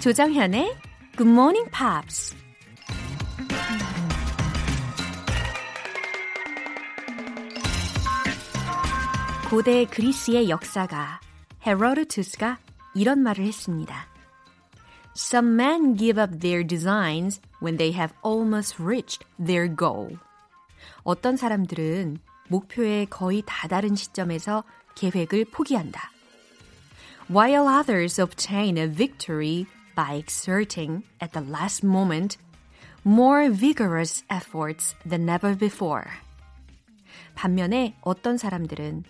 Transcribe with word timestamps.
조정현의 0.00 0.74
Good 1.18 1.30
Morning 1.30 1.70
Pops. 1.70 2.34
고대 9.50 9.84
그리스의 9.84 10.48
역사가 10.48 11.20
헤로도투스가 11.66 12.58
이런 12.94 13.22
말을 13.22 13.44
했습니다. 13.44 14.06
Some 15.14 15.62
men 15.62 15.98
give 15.98 16.18
up 16.18 16.38
their 16.38 16.66
designs 16.66 17.42
when 17.62 17.76
they 17.76 17.94
have 17.94 18.14
almost 18.24 18.82
reached 18.82 19.26
their 19.36 19.68
goal. 19.76 20.16
어떤 21.02 21.36
사람들은 21.36 22.20
목표에 22.48 23.04
거의 23.04 23.42
다다른 23.44 23.94
시점에서 23.94 24.64
계획을 24.94 25.44
포기한다. 25.52 26.10
While 27.30 27.68
others 27.68 28.18
obtain 28.18 28.78
a 28.78 28.90
victory 28.90 29.66
by 29.94 30.14
exerting 30.14 31.02
at 31.20 31.32
the 31.32 31.46
last 31.46 31.84
moment 31.86 32.38
more 33.04 33.50
vigorous 33.50 34.24
efforts 34.30 34.94
than 35.08 35.28
ever 35.28 35.56
before. 35.56 36.04
반면에 37.34 37.96
어떤 38.02 38.36
사람들은 38.36 39.04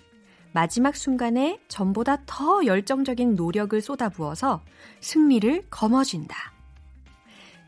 마지막 0.53 0.97
순간에 0.97 1.61
전보다 1.69 2.19
더 2.27 2.65
열정적인 2.65 3.35
노력을 3.37 3.81
쏟아부어서 3.81 4.63
승리를 5.01 5.67
거머쥔다. 5.71 6.53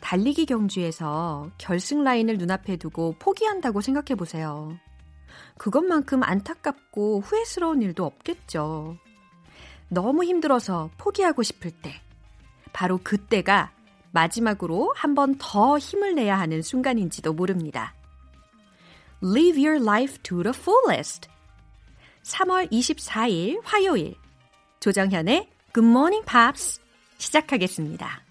달리기 0.01 0.47
경주에서 0.47 1.51
결승 1.59 2.03
라인을 2.03 2.37
눈앞에 2.39 2.77
두고 2.77 3.15
포기한다고 3.21 3.81
생각해 3.81 4.17
보세요. 4.17 4.77
그것만큼 5.59 6.25
안타깝고 6.25 7.21
후회스러운 7.21 7.83
일도 7.83 8.05
없겠죠. 8.05 8.97
너무 9.89 10.25
힘들어서 10.25 10.91
포기하고 10.99 11.43
싶을 11.43 11.71
때, 11.71 12.01
바로 12.73 12.99
그때가 13.03 13.73
마지막으로 14.13 14.93
한 14.97 15.15
번 15.15 15.37
더 15.39 15.79
힘을 15.79 16.15
내야 16.15 16.39
하는 16.39 16.63
순간인지도 16.63 17.33
모릅니다. 17.33 17.95
Live 19.23 19.65
your 19.65 19.81
life 19.83 20.19
to 20.23 20.43
the 20.43 20.53
fullest. 20.55 21.29
3월 22.25 22.71
24일 22.71 23.61
화요일 23.65 24.17
조정현의 24.81 25.49
Good 25.75 25.89
Morning 25.89 26.25
Pops 26.27 26.81
시작하겠습니다. 27.19 28.23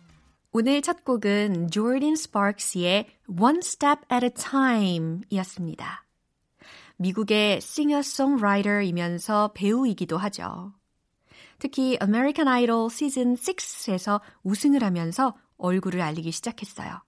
오늘 0.54 0.82
첫 0.82 1.04
곡은 1.06 1.70
Jordan 1.72 2.14
Sparks의 2.14 3.08
One 3.40 3.60
Step 3.60 4.02
at 4.12 4.26
a 4.26 4.30
Time 4.32 5.22
이었습니다. 5.30 6.06
미국의 6.98 7.62
싱어송라이터이면서 7.62 9.52
배우이기도 9.56 10.18
하죠. 10.18 10.74
특히 11.62 11.96
American 12.02 12.48
Idol 12.48 12.90
시즌 12.90 13.36
6에서 13.36 14.20
우승을 14.42 14.84
하면서 14.84 15.36
얼굴을 15.58 16.02
알리기 16.02 16.32
시작했어요. 16.32 17.04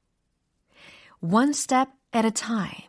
One 1.22 1.50
step 1.50 1.90
at 2.16 2.28
a 2.28 2.32
time. 2.32 2.88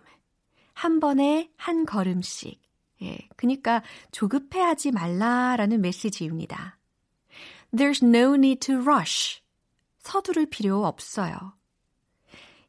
한 0.75 1.01
번에 1.01 1.51
한 1.57 1.87
걸음씩. 1.87 2.61
예, 3.01 3.17
그니까 3.37 3.83
조급해하지 4.12 4.92
말라라는 4.92 5.81
메시지입니다. 5.81 6.79
There's 7.75 8.05
no 8.05 8.35
need 8.35 8.61
to 8.67 8.83
rush. 8.83 9.41
서두를 10.01 10.45
필요 10.45 10.85
없어요. 10.85 11.55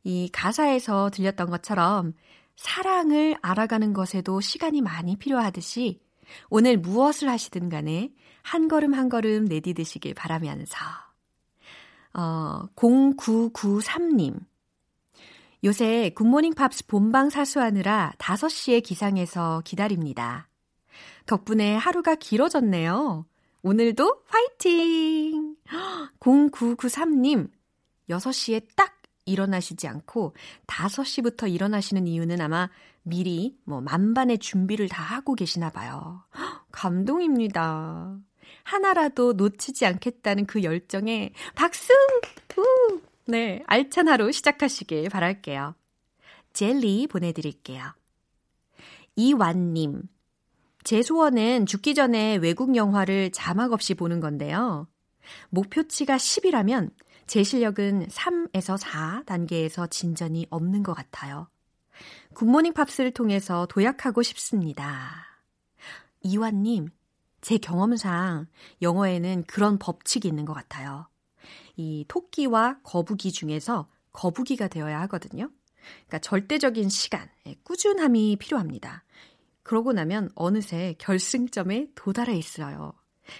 이 0.06 0.30
가사에서 0.32 1.10
들렸던 1.10 1.50
것처럼 1.50 2.14
사랑을 2.56 3.36
알아가는 3.42 3.92
것에도 3.92 4.40
시간이 4.40 4.80
많이 4.80 5.18
필요하듯이 5.18 6.00
오늘 6.50 6.78
무엇을 6.78 7.28
하시든 7.28 7.68
간에 7.68 8.14
한 8.46 8.68
걸음 8.68 8.94
한 8.94 9.10
걸음 9.10 9.46
내디드시길 9.46 10.14
바라면서 10.14 10.78
어, 12.14 12.68
0993님 12.76 14.40
요새 15.64 16.12
굿모닝 16.12 16.54
팝스 16.54 16.86
본방 16.86 17.32
사수하느라 17.32 18.14
5시에 18.20 18.84
기상해서 18.84 19.64
기다립니다. 19.66 20.48
덕분에 21.26 21.76
하루가 21.76 22.14
길어졌네요. 22.14 23.26
오늘도 23.64 24.26
파이팅! 24.30 25.56
0993님, 26.20 27.50
6시에 28.12 28.68
딱 28.76 29.02
일어나시지 29.26 29.88
않고 29.88 30.36
5시부터 30.68 31.52
일어나시는 31.52 32.06
이유는 32.06 32.42
아마 32.42 32.70
미리 33.02 33.58
뭐 33.64 33.82
만반의 33.82 34.38
준비를 34.38 34.88
다 34.88 35.02
하고 35.02 35.34
계시나 35.34 35.72
봐요. 35.72 36.24
감동입니다. 36.72 38.20
하나라도 38.66 39.34
놓치지 39.34 39.86
않겠다는 39.86 40.48
그 40.48 40.64
열정에 40.64 41.32
박수! 41.54 41.94
우! 42.58 43.00
네, 43.28 43.64
알찬 43.68 44.08
하루 44.08 44.32
시작하시길 44.32 45.10
바랄게요. 45.10 45.76
젤리 46.54 47.08
보내드릴게요. 47.08 47.94
이완님. 49.16 50.04
제 50.84 51.02
소원은 51.02 51.68
죽기 51.68 51.94
전에 51.94 52.38
외국 52.38 52.76
영화를 52.76 53.32
자막 53.32 53.72
없이 53.72 53.94
보는 53.94 54.20
건데요. 54.20 54.88
목표치가 55.50 56.18
10이라면 56.18 56.92
제 57.28 57.44
실력은 57.44 58.08
3에서 58.08 58.78
4 58.78 59.24
단계에서 59.26 59.88
진전이 59.88 60.48
없는 60.50 60.84
것 60.84 60.94
같아요. 60.94 61.48
굿모닝 62.34 62.74
팝스를 62.74 63.12
통해서 63.12 63.68
도약하고 63.68 64.24
싶습니다. 64.24 65.26
이완님, 66.22 66.90
제 67.46 67.60
경험상 67.60 68.48
영어에는 68.82 69.44
그런 69.44 69.78
법칙이 69.78 70.28
있는 70.28 70.46
것 70.46 70.56
같아요. 70.56 71.08
이 71.76 72.04
토끼와 72.08 72.80
거북이 72.82 73.32
중에서 73.32 73.88
거북이가 74.14 74.68
되어야 74.68 75.00
하거든요. 75.02 75.52
그러니까 76.08 76.18
절대적인 76.18 76.90
시간, 76.90 77.30
예, 77.46 77.54
꾸준함이 77.62 78.38
필요합니다. 78.38 79.04
그러고 79.62 79.94
나면 79.94 80.32
어느새 80.34 80.96
결승점에 80.98 81.90
도달해 81.94 82.36
있어요. 82.36 82.94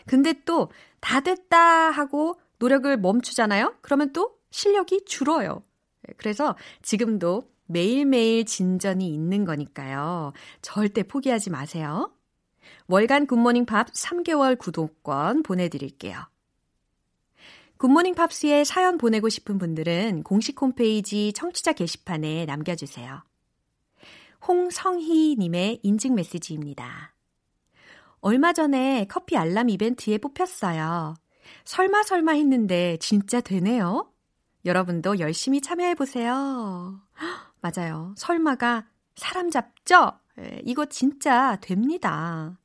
근데 0.06 0.34
또 0.46 0.70
다 1.02 1.22
됐다 1.22 1.90
하고 1.90 2.40
노력을 2.60 2.96
멈추잖아요? 2.98 3.76
그러면 3.82 4.14
또 4.14 4.36
실력이 4.52 5.06
줄어요. 5.06 5.64
예, 6.08 6.14
그래서 6.18 6.56
지금도 6.84 7.50
매일매일 7.66 8.46
진전이 8.46 9.12
있는 9.12 9.46
거니까요. 9.46 10.34
절대 10.62 11.02
포기하지 11.02 11.50
마세요. 11.50 12.15
월간 12.88 13.26
굿모닝 13.26 13.66
팝 13.66 13.92
3개월 13.92 14.58
구독권 14.58 15.44
보내드릴게요. 15.44 16.18
굿모닝 17.78 18.16
팝스에 18.16 18.64
사연 18.64 18.98
보내고 18.98 19.28
싶은 19.30 19.58
분들은 19.58 20.24
공식 20.24 20.62
홈페이지 20.62 21.34
청취자 21.34 21.74
게시판에 21.74 22.46
남겨주세요. 22.46 23.24
홍성희님의 24.48 25.80
인증 25.84 26.16
메시지입니다. 26.16 27.14
얼마 28.22 28.54
전에 28.54 29.06
커피 29.10 29.36
알람 29.36 29.70
이벤트에 29.70 30.20
뽑혔어요. 30.20 31.16
설마 31.64 32.04
설마 32.04 32.34
했는데 32.34 32.98
진짜 32.98 33.42
되네요. 33.42 34.12
여러분도 34.64 35.20
열심히 35.20 35.62
참여해보세요. 35.62 37.02
맞아요. 37.62 38.14
설마가 38.18 38.88
사람 39.16 39.50
잡죠? 39.50 40.14
예, 40.40 40.62
이거 40.66 40.86
진짜 40.86 41.58
됩니다. 41.62 42.58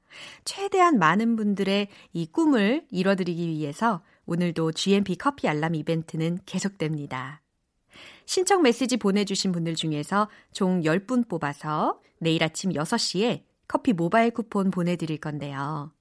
최대한 0.45 0.99
많은 0.99 1.37
분들의 1.37 1.89
이 2.13 2.27
꿈을 2.27 2.87
이뤄드리기 2.91 3.49
위해서 3.49 4.03
오늘도 4.27 4.73
GMP 4.73 5.17
커피 5.17 5.49
알람 5.49 5.75
이벤트는 5.75 6.39
계속됩니다. 6.47 7.43
신청 8.27 8.63
메시지 8.63 8.97
보내주신 8.97 9.53
분들 9.53 9.75
중에서 9.75 10.29
총 10.53 10.83
10분 10.83 11.29
뽑아서 11.29 12.01
내일 12.19 12.45
아침 12.45 12.73
6시에 12.73 13.43
커피 13.67 13.93
모바일 13.93 14.31
쿠폰 14.31 14.71
보내드릴 14.71 15.19
건데요. 15.19 15.93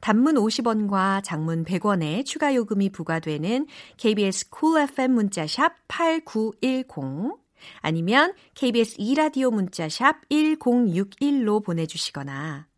단문 0.00 0.36
50원과 0.36 1.22
장문 1.22 1.64
100원의 1.64 2.24
추가 2.24 2.54
요금이 2.54 2.90
부과되는 2.90 3.66
KBS 3.98 4.48
cool 4.58 4.82
FM 4.84 5.12
문자샵 5.12 5.74
8910 5.88 7.38
아니면 7.82 8.34
KBS 8.54 8.96
2라디오 8.96 9.52
문자샵 9.52 10.28
1061로 10.30 11.62
보내주시거나 11.62 12.69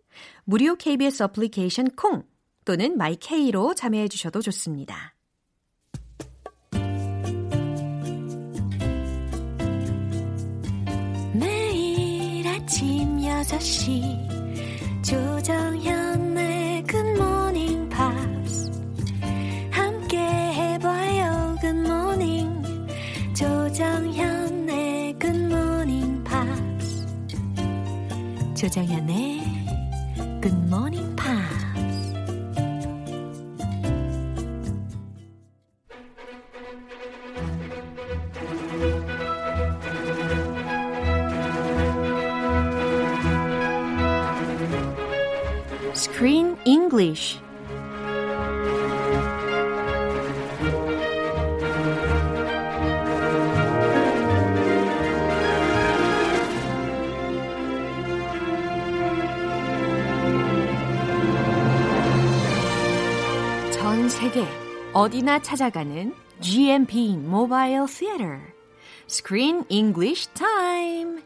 무료 0.44 0.75
KBS 0.75 1.23
어플리케이션 1.25 1.91
콩 1.97 2.25
또는 2.65 2.97
마이케이로 2.97 3.75
참여해 3.75 4.09
주셔도 4.09 4.41
좋습니다. 4.41 5.15
매일 11.35 12.47
아침 12.47 13.19
6시 13.19 15.05
조정현의 15.05 16.85
굿모닝 16.85 17.88
팝스 17.88 18.71
함께 19.71 20.19
해봐요 20.19 21.56
굿모닝 21.61 22.62
조정현의 23.35 25.19
굿모닝 25.19 26.25
팝스 26.25 27.06
조정현의 28.55 29.51
Good 30.43 30.69
morning, 30.69 31.15
Pa. 31.15 31.39
Screen 45.94 46.59
English. 46.65 47.38
어디나 64.94 65.39
찾아가는 65.39 66.15
GMP 66.41 67.15
Mobile 67.15 67.87
Theater 67.87 68.41
Screen 69.09 69.65
English 69.71 70.29
Time 70.35 71.23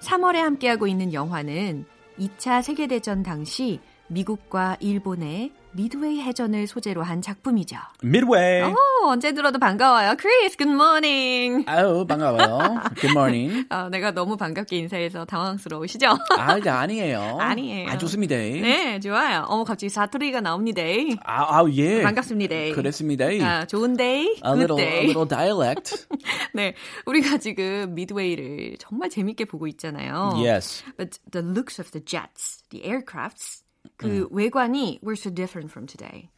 3월에 0.00 0.38
함께하고 0.38 0.88
있는 0.88 1.12
영화는 1.12 1.84
2차 2.18 2.60
세계대전 2.60 3.22
당시 3.22 3.78
미국과 4.08 4.78
일본의 4.80 5.52
미드웨이 5.78 6.20
해전을 6.22 6.66
소재로 6.66 7.04
한 7.04 7.22
작품이죠. 7.22 7.76
Midway. 8.02 8.72
오, 8.72 9.06
언제 9.06 9.32
들어도 9.32 9.60
반가워요. 9.60 10.16
Good 10.16 10.72
morning. 10.72 11.64
아유, 11.68 12.04
반가워요. 12.04 12.82
Morning. 13.04 13.64
아, 13.70 13.86
내가 13.88 14.10
너무 14.10 14.36
반갑게 14.36 14.76
인사해서 14.76 15.24
당황스러우시죠? 15.24 16.08
아, 16.36 16.58
아니에요. 16.64 17.38
아니에요. 17.38 17.90
아, 17.90 17.96
좋습니다. 17.96 18.34
네, 18.34 18.98
좋아요. 18.98 19.44
어머, 19.46 19.62
갑자기 19.62 19.88
사투리가 19.88 20.40
나옵니다. 20.40 20.82
아, 21.24 21.60
아, 21.60 21.64
예. 21.70 22.02
반갑습니다. 22.02 22.74
그랬습니다. 22.74 23.26
아, 23.42 23.64
좋은 23.66 23.96
데이, 23.96 24.24
A 24.24 24.40
good 24.42 24.58
little, 24.58 24.76
day. 24.76 24.98
a 24.98 25.04
little 25.04 25.28
dialect. 25.28 26.08
네, 26.54 26.74
우리가 27.06 27.38
지금 27.38 27.94
미드웨이를 27.94 28.78
정말 28.80 29.10
재밌게 29.10 29.44
보고 29.44 29.68
있잖아요. 29.68 30.32
yes. 30.42 30.82
But 30.96 31.20
the 31.30 31.46
looks 31.46 31.80
of 31.80 31.92
the 31.92 32.04
jets, 32.04 32.64
the 32.70 32.82
aircrafts, 32.84 33.62
그 33.96 34.28
외관이 34.30 35.00
were 35.02 35.16
so 35.16 35.30
different 35.30 35.70
from 35.70 35.86
today. 35.86 36.28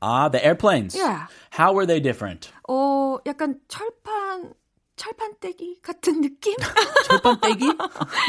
Ah, 0.00 0.28
the 0.28 0.44
airplanes. 0.44 0.94
Yeah. 0.94 1.26
How 1.50 1.72
were 1.72 1.86
they 1.86 2.00
different? 2.00 2.50
어, 2.68 3.18
약간 3.26 3.60
철판 3.68 4.54
철판 4.96 5.34
떼기 5.40 5.80
같은 5.82 6.20
느낌? 6.20 6.54
철판 7.06 7.40
떼기? 7.40 7.66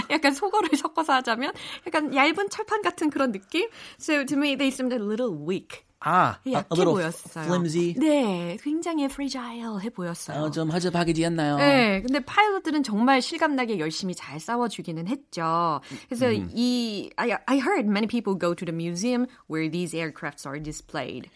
약간 0.10 0.34
속어를 0.34 0.70
섞어서 0.78 1.14
하자면 1.14 1.54
약간 1.86 2.14
얇은 2.14 2.50
철판 2.50 2.82
같은 2.82 3.10
그런 3.10 3.32
느낌? 3.32 3.68
So 4.00 4.24
to 4.26 4.38
me 4.38 4.56
they 4.56 4.70
seemed 4.70 4.94
a 4.94 5.00
little 5.00 5.34
weak. 5.34 5.86
아, 6.02 6.40
약해 6.50 6.86
보였어요. 6.86 7.44
flimsy. 7.44 7.94
네, 7.98 8.58
굉장히 8.62 9.06
fragile 9.06 9.90
보였어요. 9.90 10.44
어, 10.44 10.52
좀 10.52 10.70
허접하지 10.72 11.26
않나요? 11.26 11.58
네, 11.58 12.02
근데 12.02 12.20
파일럿들은 12.22 12.84
정말 12.84 13.22
실감나게 13.22 13.80
열심히 13.80 14.16
잘 14.16 14.40
싸워주기는 14.40 15.08
했죠. 15.08 15.82
그래서 16.08 16.32
이 16.32 17.10
I, 17.18 17.32
I 17.46 17.58
heard 17.58 17.86
many 17.90 18.08
people 18.08 18.38
go 18.40 18.54
to 18.56 18.66
the 18.66 18.74
museum 18.76 19.28
where 19.50 19.70
these 19.70 19.94
aircrafts 19.94 20.46
are 20.48 20.62
displayed. 20.62 21.30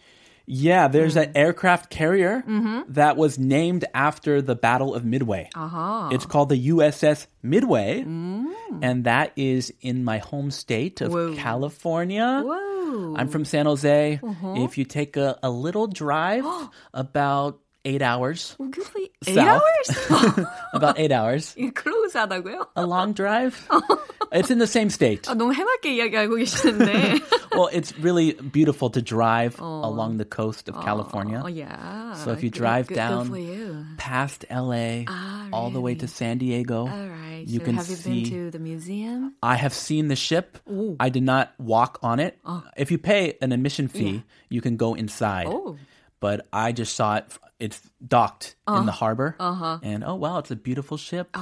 Yeah, 0.46 0.88
there's 0.88 1.16
Mm. 1.16 1.22
an 1.24 1.30
aircraft 1.36 1.88
carrier 1.88 2.44
Mm-hmm. 2.46 2.92
that 2.92 3.16
was 3.16 3.38
named 3.38 3.86
after 3.94 4.42
the 4.42 4.54
Battle 4.54 4.94
of 4.94 5.04
Midway. 5.04 5.48
아하. 5.56 6.12
It's 6.12 6.26
called 6.26 6.50
the 6.50 6.68
USS 6.68 7.26
Midway, 7.42 8.04
and 8.04 9.04
that 9.04 9.32
is 9.36 9.72
in 9.80 10.04
my 10.04 10.18
home 10.18 10.50
state 10.50 11.00
of 11.00 11.12
Whoa. 11.12 11.34
California. 11.34 12.42
Whoa. 12.44 13.16
I'm 13.16 13.28
from 13.28 13.44
San 13.44 13.64
Jose. 13.66 14.20
If 14.22 14.76
you 14.78 14.84
take 14.84 15.16
a, 15.16 15.38
a 15.42 15.48
little 15.50 15.86
drive, 15.88 16.44
about 16.94 17.60
eight 17.85 18.01
hours, 18.01 18.55
Oh, 18.59 18.67
good 18.67 18.83
for 18.85 18.99
you. 18.99 19.07
Eight 19.27 19.35
South. 19.35 19.61
hours? 19.61 20.45
about 20.73 20.99
eight 20.99 21.11
hours, 21.11 21.55
이게 21.57 21.71
클로즈하다고요? 21.73 22.67
a 22.75 22.85
long 22.85 23.13
drive. 23.13 23.55
it's 24.31 24.51
in 24.51 24.59
the 24.59 24.67
same 24.67 24.89
state. 24.89 25.23
아, 25.27 25.33
너무 25.35 25.53
해맑게 25.53 25.95
이야기하고 25.95 26.35
계시는데. 26.35 27.21
Well, 27.55 27.69
it's 27.73 27.97
really 27.97 28.33
beautiful 28.33 28.89
to 28.91 29.01
drive 29.01 29.59
along 29.59 30.17
the 30.17 30.25
coast 30.25 30.69
of 30.69 30.75
California. 30.83 31.41
Oh, 31.43 31.47
yeah. 31.47 32.13
So 32.13 32.31
if 32.31 32.43
you 32.43 32.49
Good- 32.51 32.59
drive 32.59 32.87
good, 32.87 32.95
down 32.95 33.23
Good 33.27 33.31
for 33.31 33.37
you. 33.39 33.85
past 33.97 34.45
LA, 34.51 35.05
Ah, 35.07 35.47
all 35.51 35.71
the 35.71 35.81
way 35.81 35.95
to 35.95 36.05
really? 36.05 36.13
San 36.13 36.37
Diego. 36.37 36.85
All 36.87 37.07
right. 37.09 37.43
You 37.47 37.59
so 37.59 37.65
can 37.65 37.75
have 37.75 37.89
you 37.89 37.95
see. 37.95 38.23
been 38.23 38.29
to 38.31 38.51
the 38.51 38.59
museum? 38.59 39.33
I 39.41 39.55
have 39.55 39.73
seen 39.73 40.07
the 40.09 40.15
ship. 40.15 40.59
I 40.99 41.09
did 41.09 41.23
not 41.23 41.51
walk 41.57 41.97
on 42.03 42.19
it. 42.19 42.37
If 42.77 42.91
you 42.91 42.97
pay 42.99 43.35
an 43.41 43.51
admission 43.51 43.87
fee, 43.87 44.23
you 44.49 44.61
can 44.61 44.77
go 44.77 44.93
inside. 44.93 45.47
Oh. 45.47 45.75
But 46.23 46.47
I 46.51 46.71
just 46.71 46.95
saw 46.95 47.17
it. 47.17 47.25
It's 47.59 47.81
docked 48.05 48.55
in 48.67 48.85
the 48.85 48.91
harbor. 48.91 49.35
And 49.83 50.03
oh, 50.05 50.15
wow, 50.15 50.39
it's 50.39 50.51
a 50.51 50.55
beautiful 50.55 50.97
ship. 50.97 51.35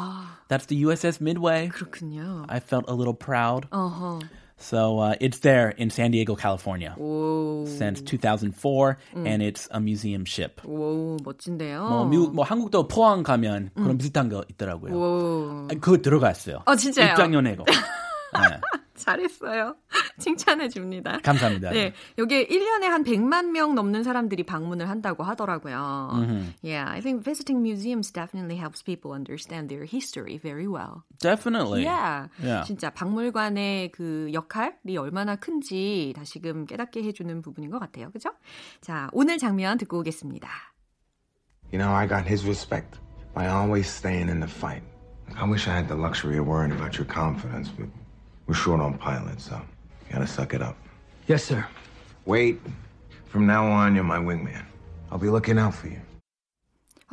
That's 0.50 0.66
the 0.66 0.84
USS 0.84 1.22
Midway. 1.22 1.70
그렇군요. 1.70 2.46
I 2.50 2.60
felt 2.60 2.86
a 2.88 2.94
little 2.94 3.14
proud. 3.14 3.68
어허. 3.72 4.22
So 4.60 4.98
uh, 5.00 5.14
it's 5.22 5.40
there 5.40 5.70
in 5.70 5.92
San 5.92 6.10
Diego, 6.10 6.36
California 6.36 6.96
오. 6.98 7.68
since 7.68 8.02
2004, 8.02 8.98
and 9.14 9.44
it's 9.44 9.68
a 9.70 9.80
museum 9.80 10.26
ship. 10.26 10.62
오, 10.66 11.18
멋진데요. 11.24 11.88
뭐, 11.88 12.06
미국, 12.06 12.34
뭐 12.34 12.44
한국도 12.44 12.88
포항 12.88 13.22
가면 13.22 13.70
그런 13.76 14.00
비슷한 14.00 14.30
거 14.30 14.44
있더라고요. 14.50 14.94
오. 14.96 15.68
아, 15.70 15.76
그거 15.80 15.98
들어갔어요. 15.98 16.64
어, 16.66 16.76
진짜요? 16.76 17.12
입장료내고. 17.12 17.66
네, 18.33 18.61
잘했어요. 18.95 19.77
칭찬해 20.19 20.69
줍니다. 20.69 21.19
감사합니다. 21.23 21.71
네, 21.71 21.93
여기 22.19 22.47
1년에 22.47 22.85
한 22.85 23.05
100만 23.05 23.51
명 23.51 23.75
넘는 23.75 24.03
사람들이 24.03 24.45
방문을 24.45 24.89
한다고 24.89 25.23
하더라고요. 25.25 26.11
Yeah, 26.63 26.91
I 26.91 27.01
think 27.01 27.25
visiting 27.25 27.63
museums 27.63 28.13
definitely 28.13 28.59
helps 28.59 28.83
people 28.83 29.13
understand 29.13 29.69
their 29.69 29.85
history 29.85 30.39
very 30.39 30.67
well. 30.67 31.03
Definitely. 31.19 31.85
Yeah. 31.85 32.29
Yeah. 32.43 32.65
진짜 32.67 32.91
박물관의 32.91 33.93
그 33.93 34.31
역할이 34.33 34.97
얼마나 34.97 35.37
큰지 35.37 36.13
다시금 36.17 36.67
깨닫게 36.67 37.03
해 37.03 37.13
주는 37.13 37.43
부분인 37.43 37.71
것 37.71 37.79
같아요. 37.79 38.11
그죠? 38.11 38.31
자, 38.81 39.09
오늘 39.13 39.39
장면 39.39 39.79
듣고 39.79 39.99
오겠습니다. 40.01 40.49
You 41.73 41.79
know, 41.79 41.91
I 41.91 42.07
got 42.07 42.27
his 42.27 42.45
respect 42.45 43.01
by 43.35 43.49
always 43.49 43.89
staying 43.89 44.29
in 44.29 44.41
the 44.41 44.49
fight. 44.49 44.83
I 45.35 45.49
wish 45.49 45.67
I 45.67 45.75
had 45.75 45.89
the 45.89 45.97
luxury 45.97 46.37
of 46.37 46.47
worrying 46.47 46.73
about 46.73 46.99
your 46.99 47.07
confidence, 47.07 47.71
but 47.71 47.89
we're 48.47 48.55
short 48.55 48.81
on 48.81 48.99
pilots, 48.99 49.45
so 49.49 49.57
you 50.09 50.13
gotta 50.15 50.27
suck 50.27 50.55
it 50.55 50.63
up. 50.63 50.77
Yes, 51.29 51.45
sir. 51.45 51.65
Wait, 52.27 52.61
from 53.27 53.47
now 53.47 53.67
on, 53.67 53.95
you're 53.95 54.05
my 54.05 54.19
wingman. 54.19 54.65
I'll 55.11 55.19
be 55.19 55.29
looking 55.31 55.59
out 55.59 55.75
for 55.75 55.89
you. 55.89 56.01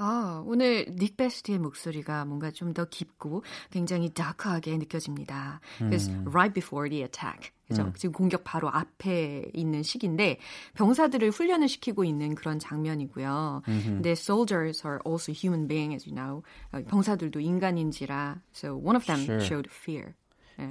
아, 0.01 0.41
오늘 0.47 0.85
닉 0.97 1.17
베스트의 1.17 1.59
목소리가 1.59 2.23
뭔가 2.23 2.51
좀 2.51 2.73
더 2.73 2.85
깊고 2.85 3.43
굉장히 3.69 4.13
다크하게 4.13 4.77
느껴집니다. 4.77 5.59
그래서 5.77 6.09
right 6.25 6.53
before 6.53 6.89
the 6.89 7.03
attack. 7.03 7.51
그죠? 7.67 7.91
지금 7.97 8.13
공격 8.13 8.45
바로 8.45 8.69
앞에 8.69 9.51
있는 9.53 9.83
시기인데 9.83 10.39
병사들을 10.75 11.31
훈련을 11.31 11.67
시키고 11.67 12.05
있는 12.05 12.33
그런 12.33 12.59
장면이고요. 12.59 13.63
근데 13.65 14.11
soldiers 14.11 14.81
are 14.87 14.99
also 15.05 15.33
human 15.33 15.67
beings, 15.67 15.93
as 15.95 16.07
you 16.09 16.15
know. 16.15 16.43
어, 16.71 16.81
병사들도 16.87 17.41
인간인지라. 17.41 18.39
So 18.53 18.75
one 18.77 18.95
of 18.95 19.05
them 19.05 19.19
Sure. 19.19 19.43
showed 19.43 19.69
fear. 19.69 20.15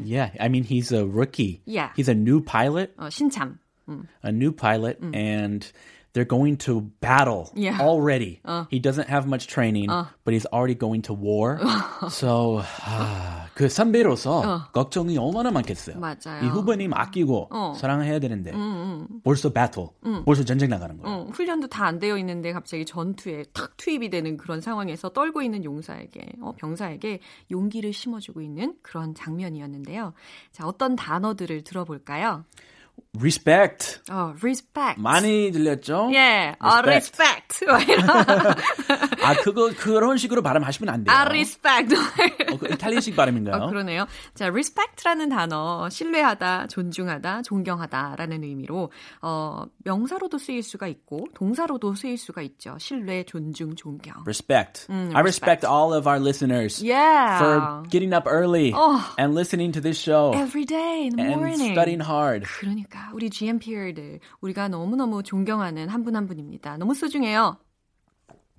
Yeah, 0.03 0.31
I 0.39 0.47
mean, 0.47 0.63
he's 0.63 0.91
a 0.91 1.05
rookie. 1.05 1.61
Yeah. 1.65 1.91
He's 1.95 2.07
a 2.07 2.15
new 2.15 2.41
pilot, 2.41 2.95
어, 2.97 3.09
신참. 3.09 3.57
a 4.23 4.31
new 4.31 4.51
pilot, 4.53 4.97
and 5.13 5.69
they're 6.18 6.26
going 6.26 6.56
to 6.58 6.90
battle 7.00 7.46
Yeah. 7.54 7.78
already. 7.80 8.40
He 8.70 8.80
doesn't 8.80 9.06
have 9.08 9.28
much 9.28 9.46
training, 9.46 9.86
but 10.24 10.34
he's 10.34 10.46
already 10.52 10.74
going 10.74 11.02
to 11.02 11.14
war. 11.14 11.58
so, 12.10 12.60
아, 12.82 13.46
그 13.54 13.68
선배로서 13.68 14.70
걱정이 14.72 15.16
얼마나 15.18 15.50
많겠어요. 15.50 15.98
맞아요. 15.98 16.42
이 16.44 16.48
후배님 16.48 16.92
아끼고 16.92 17.50
사랑해야 17.76 18.18
되는데 18.18 18.52
벌써 19.22 19.52
battle, 19.52 19.88
벌써 20.24 20.44
전쟁 20.44 20.70
나가는 20.70 20.96
거예요. 20.98 21.16
어, 21.16 21.26
훈련도 21.32 21.68
다 21.68 21.88
안 21.88 21.98
되어 21.98 22.18
있는데 22.18 22.52
갑자기 22.52 22.84
전투에 22.84 23.44
탁 23.54 23.76
투입이 23.78 24.10
되는 24.10 24.36
그런 24.36 24.60
상황에서 24.60 25.08
떨고 25.10 25.40
있는 25.42 25.64
용사에게, 25.64 26.32
어, 26.42 26.52
병사에게 26.58 27.20
용기를 27.50 27.92
심어주고 27.92 28.42
있는 28.42 28.74
그런 28.82 29.14
장면이었는데요. 29.14 30.12
자, 30.52 30.66
어떤 30.66 30.96
단어들을 30.96 31.62
들어볼까요? 31.64 32.44
Respect. 33.20 34.00
어, 34.10 34.32
respect. 34.40 35.00
많이 35.00 35.50
들렸죠? 35.52 36.10
예, 36.14 36.54
아, 36.58 36.78
respect. 36.78 37.66
아, 39.22 39.34
그거, 39.42 39.70
그런 39.76 40.16
식으로 40.16 40.42
발음하시면 40.42 40.92
안 40.94 41.04
돼요. 41.04 41.14
아, 41.14 41.22
respect. 41.22 41.94
어, 41.96 42.56
그 42.58 42.66
이탈리아식 42.72 43.16
발음인가요? 43.16 43.62
아, 43.62 43.66
그러네요. 43.68 44.06
자, 44.34 44.46
respect라는 44.46 45.28
단어, 45.28 45.88
신뢰하다, 45.90 46.68
존중하다, 46.68 47.42
존경하다라는 47.42 48.44
의미로 48.44 48.90
어, 49.22 49.64
명사로도 49.84 50.38
쓰일 50.38 50.62
수가 50.62 50.86
있고 50.88 51.26
동사로도 51.34 51.94
쓰일 51.94 52.16
수가 52.18 52.42
있죠. 52.42 52.76
신뢰, 52.78 53.24
존중, 53.24 53.74
존경. 53.74 54.14
Respect. 54.26 54.86
I 54.90 55.20
respect 55.20 55.66
all 55.66 55.92
of 55.92 56.06
our 56.08 56.20
listeners 56.20 56.82
Yeah. 56.84 57.38
for 57.38 57.82
getting 57.90 58.14
up 58.14 58.26
early 58.28 58.72
Oh. 58.74 59.02
and 59.18 59.34
listening 59.34 59.72
to 59.72 59.80
this 59.80 59.98
show 60.00 60.32
Every 60.34 60.64
day 60.64 61.06
in 61.06 61.16
the 61.16 61.22
and 61.24 61.36
morning. 61.36 61.72
studying 61.72 62.00
hard. 62.02 62.44
그러니까 62.60 63.07
우리 63.14 63.30
GMPR들 63.30 64.20
우리가 64.40 64.68
너무너무 64.68 65.22
존경하는 65.22 65.88
한분한 65.88 66.26
분입니다. 66.26 66.76
너무 66.76 66.94
소중해요. 66.94 67.58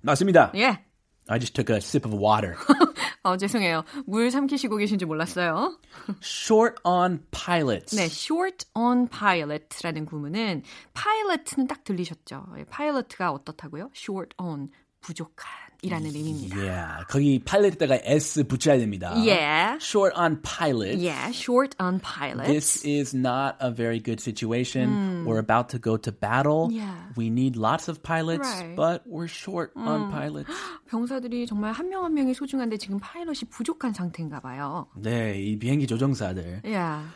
맞습니다. 0.02 0.52
예. 0.56 0.84
I 1.28 1.38
just 1.38 1.54
took 1.54 1.72
a 1.72 1.78
sip 1.78 2.06
of 2.08 2.18
water. 2.18 2.56
어, 3.22 3.36
죄송해요. 3.36 3.84
물 4.06 4.30
삼키시고 4.30 4.76
계신 4.78 4.98
줄 4.98 5.06
몰랐어요. 5.06 5.78
Short 6.22 6.76
on 6.84 7.24
pilots. 7.30 7.94
네, 7.94 8.06
short 8.06 8.66
on 8.74 9.08
pilot라는 9.08 10.06
구문은 10.06 10.62
pilot는 10.94 11.66
딱 11.68 11.84
들리셨죠? 11.84 12.46
pilot가 12.74 13.30
어떻다고요? 13.30 13.90
short 13.94 14.34
on 14.38 14.70
부족한. 15.00 15.69
이라는 15.82 16.14
의미입니다. 16.14 16.56
Yeah, 16.56 17.04
거기 17.08 17.38
pilot에다가 17.38 18.00
s 18.04 18.44
붙여야 18.44 18.78
됩니다. 18.78 19.14
Yeah. 19.16 19.78
Short 19.80 20.14
on 20.16 20.42
pilot. 20.42 20.98
Yeah, 20.98 21.30
short 21.32 21.74
on 21.80 22.00
pilot. 22.00 22.46
This 22.46 22.84
is 22.84 23.14
not 23.16 23.56
a 23.60 23.70
very 23.70 23.98
good 23.98 24.20
situation. 24.20 25.24
We're 25.24 25.38
about 25.38 25.70
to 25.70 25.78
go 25.78 25.96
to 25.96 26.12
battle. 26.12 26.68
Yeah. 26.70 26.94
We 27.16 27.30
need 27.30 27.56
lots 27.56 27.88
of 27.88 28.02
pilots, 28.02 28.48
Right. 28.48 28.76
but 28.76 29.02
we're 29.06 29.28
short 29.28 29.72
on 29.76 30.10
pilots. 30.12 30.50
병사들이 30.90 31.46
정말 31.46 31.72
한 31.72 31.88
명 31.88 32.04
한 32.04 32.14
명이 32.14 32.34
소중한데 32.34 32.76
지금 32.76 32.98
파일럿이 32.98 33.48
부족한 33.50 33.92
상태인가 33.92 34.40
봐요. 34.40 34.86
네, 34.96 35.40
이 35.40 35.58
비행기 35.58 35.86
조종사들. 35.86 36.62
Yeah. 36.64 37.08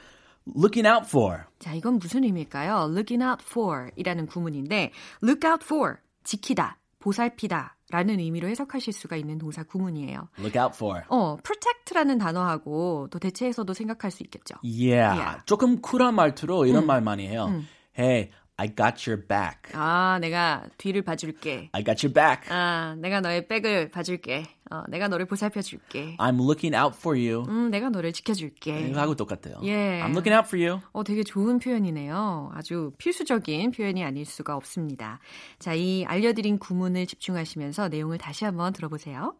Looking 0.56 0.86
out 0.86 1.06
for. 1.08 1.44
자, 1.58 1.72
이건 1.74 1.98
무슨 1.98 2.24
의미일까요? 2.24 2.88
looking 2.92 3.22
out 3.24 3.42
for 3.44 3.90
이라는 3.96 4.26
구문인데 4.26 4.92
look 5.22 5.48
out 5.48 5.64
for, 5.64 5.96
지키다, 6.24 6.78
보살피다 6.98 7.73
라는 7.90 8.18
의미로 8.18 8.48
해석하실 8.48 8.92
수가 8.92 9.16
있는 9.16 9.38
동사 9.38 9.62
구문이에요. 9.62 10.28
Look 10.38 10.60
out 10.60 10.74
for. 10.74 11.02
어, 11.08 11.36
protect라는 11.36 12.18
단어하고 12.18 13.08
또 13.10 13.18
대체해서도 13.18 13.74
생각할 13.74 14.10
수 14.10 14.22
있겠죠. 14.22 14.54
Yeah. 14.62 15.18
Yeah. 15.20 15.44
조금 15.44 15.80
쿨한 15.82 16.14
말투로 16.14 16.66
이런 16.66 16.86
말 16.86 17.02
많이 17.02 17.28
해요. 17.28 17.62
Hey, 17.98 18.30
I 18.56 18.68
got 18.74 19.08
your 19.08 19.26
back. 19.26 19.72
아, 19.74 20.18
내가 20.20 20.64
뒤를 20.78 21.02
봐줄게. 21.02 21.68
I 21.72 21.84
got 21.84 22.06
your 22.06 22.12
back. 22.14 22.48
아, 22.50 22.94
내가 22.98 23.20
너의 23.20 23.48
백을 23.48 23.90
봐줄게. 23.90 24.44
어, 24.70 24.82
내가 24.88 25.08
너를 25.08 25.26
보살펴 25.26 25.60
줄게. 25.62 26.16
I'm 26.18 26.40
looking 26.40 26.74
out 26.74 26.96
for 26.96 27.18
you. 27.18 27.44
음, 27.48 27.70
내가 27.70 27.90
너를 27.90 28.12
지켜줄게. 28.12 28.88
이거하고 28.88 29.14
똑같아요. 29.14 29.56
예. 29.64 30.00
I'm 30.02 30.10
looking 30.12 30.34
out 30.34 30.46
for 30.48 30.56
you. 30.62 30.80
어, 30.92 31.04
되게 31.04 31.22
좋은 31.22 31.58
표현이네요. 31.58 32.50
아주 32.54 32.92
필수적인 32.98 33.72
표현이 33.72 34.02
아닐 34.04 34.24
수가 34.24 34.56
없습니다. 34.56 35.20
자, 35.58 35.74
이 35.74 36.04
알려드린 36.06 36.58
구문을 36.58 37.06
집중하시면서 37.06 37.88
내용을 37.88 38.18
다시 38.18 38.44
한번 38.44 38.72
들어보세요. 38.72 39.34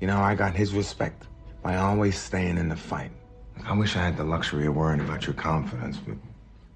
You 0.00 0.06
know, 0.06 0.22
I 0.22 0.36
got 0.36 0.54
his 0.56 0.72
respect 0.72 1.26
by 1.62 1.76
always 1.76 2.16
staying 2.16 2.58
in 2.58 2.68
the 2.68 2.78
fight. 2.78 3.10
I 3.66 3.76
wish 3.76 3.96
I 3.96 4.04
had 4.04 4.16
the 4.16 4.24
luxury 4.24 4.68
of 4.68 4.76
worrying 4.76 5.00
about 5.00 5.26
your 5.26 5.34
confidence, 5.34 5.98
but 5.98 6.16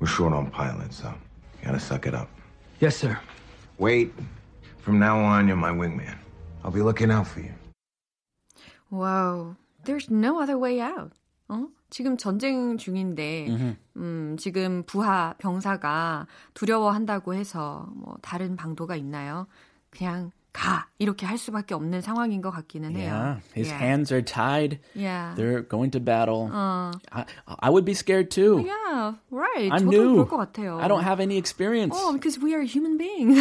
we're 0.01 0.09
short 0.11 0.35
on 0.35 0.51
pilots, 0.51 0.97
so 0.99 1.09
you 1.61 1.67
gotta 1.67 1.79
suck 1.79 2.07
it 2.09 2.15
up. 2.15 2.29
Yes, 2.81 2.97
sir. 2.97 3.17
Wait, 3.79 4.13
from 4.81 4.99
now 4.99 5.21
on, 5.23 5.47
you're 5.47 5.57
my 5.57 5.71
wingman. 5.71 6.19
I'll 6.65 6.71
be 6.73 6.83
looking 6.83 7.11
out 7.11 7.27
for 7.27 7.41
you. 7.41 7.55
Wow, 8.91 9.57
there's 9.85 10.11
no 10.11 10.41
other 10.41 10.59
way 10.59 10.81
out. 10.81 11.13
어? 11.49 11.69
지금 11.91 12.17
전쟁 12.17 12.79
중인데, 12.79 13.77
음, 13.97 14.37
지금 14.39 14.83
부하 14.85 15.35
병사가 15.39 16.27
두려워한다고 16.55 17.35
해서 17.35 17.89
뭐 17.95 18.17
다른 18.23 18.57
방도가 18.57 18.97
있나요? 18.97 19.47
그냥 19.91 20.31
가 20.53 20.87
이렇게 20.99 21.25
할 21.25 21.39
수밖에 21.39 21.75
없는 21.75 22.03
상황인 22.03 22.43
것 22.43 22.51
같기는 22.51 22.93
Yeah. 22.93 23.09
해요. 23.09 23.41
His 23.55 23.73
yeah. 23.73 23.79
hands 23.81 24.13
are 24.13 24.21
tied. 24.21 24.81
Yeah. 24.95 25.35
They're 25.35 25.63
going 25.63 25.91
to 25.93 26.01
battle. 26.01 26.51
어. 26.53 26.93
I, 27.11 27.25
I 27.47 27.71
would 27.71 27.87
be 27.87 27.95
scared 27.95 28.31
too. 28.31 28.61
Yeah, 28.61 29.15
right. 29.31 29.73
I'm 29.73 29.89
new. 29.89 30.27
것 30.27 30.37
같아요. 30.37 30.79
I 30.79 30.89
don't 30.89 31.03
have 31.03 31.21
any 31.21 31.39
experience. 31.39 31.97
Oh, 31.97 32.13
because 32.13 32.39
we 32.39 32.53
are 32.55 32.63
human 32.63 32.99
beings. 32.99 33.41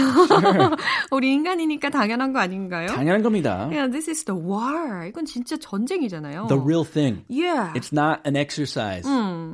우리 1.11 1.33
인간이니까 1.33 1.89
당연한 1.89 2.31
거 2.31 2.39
아닌가요? 2.39 2.87
당연한 2.87 3.21
겁니다. 3.21 3.67
Yeah, 3.69 3.91
this 3.91 4.09
is 4.09 4.23
the 4.23 4.35
war. 4.35 5.05
이건 5.05 5.25
진짜 5.25 5.57
전쟁이잖아요. 5.57 6.47
The 6.47 6.57
real 6.59 6.85
thing. 6.85 7.25
Yeah. 7.27 7.73
It's 7.75 7.91
not 7.91 8.21
an 8.25 8.37
exercise. 8.37 9.03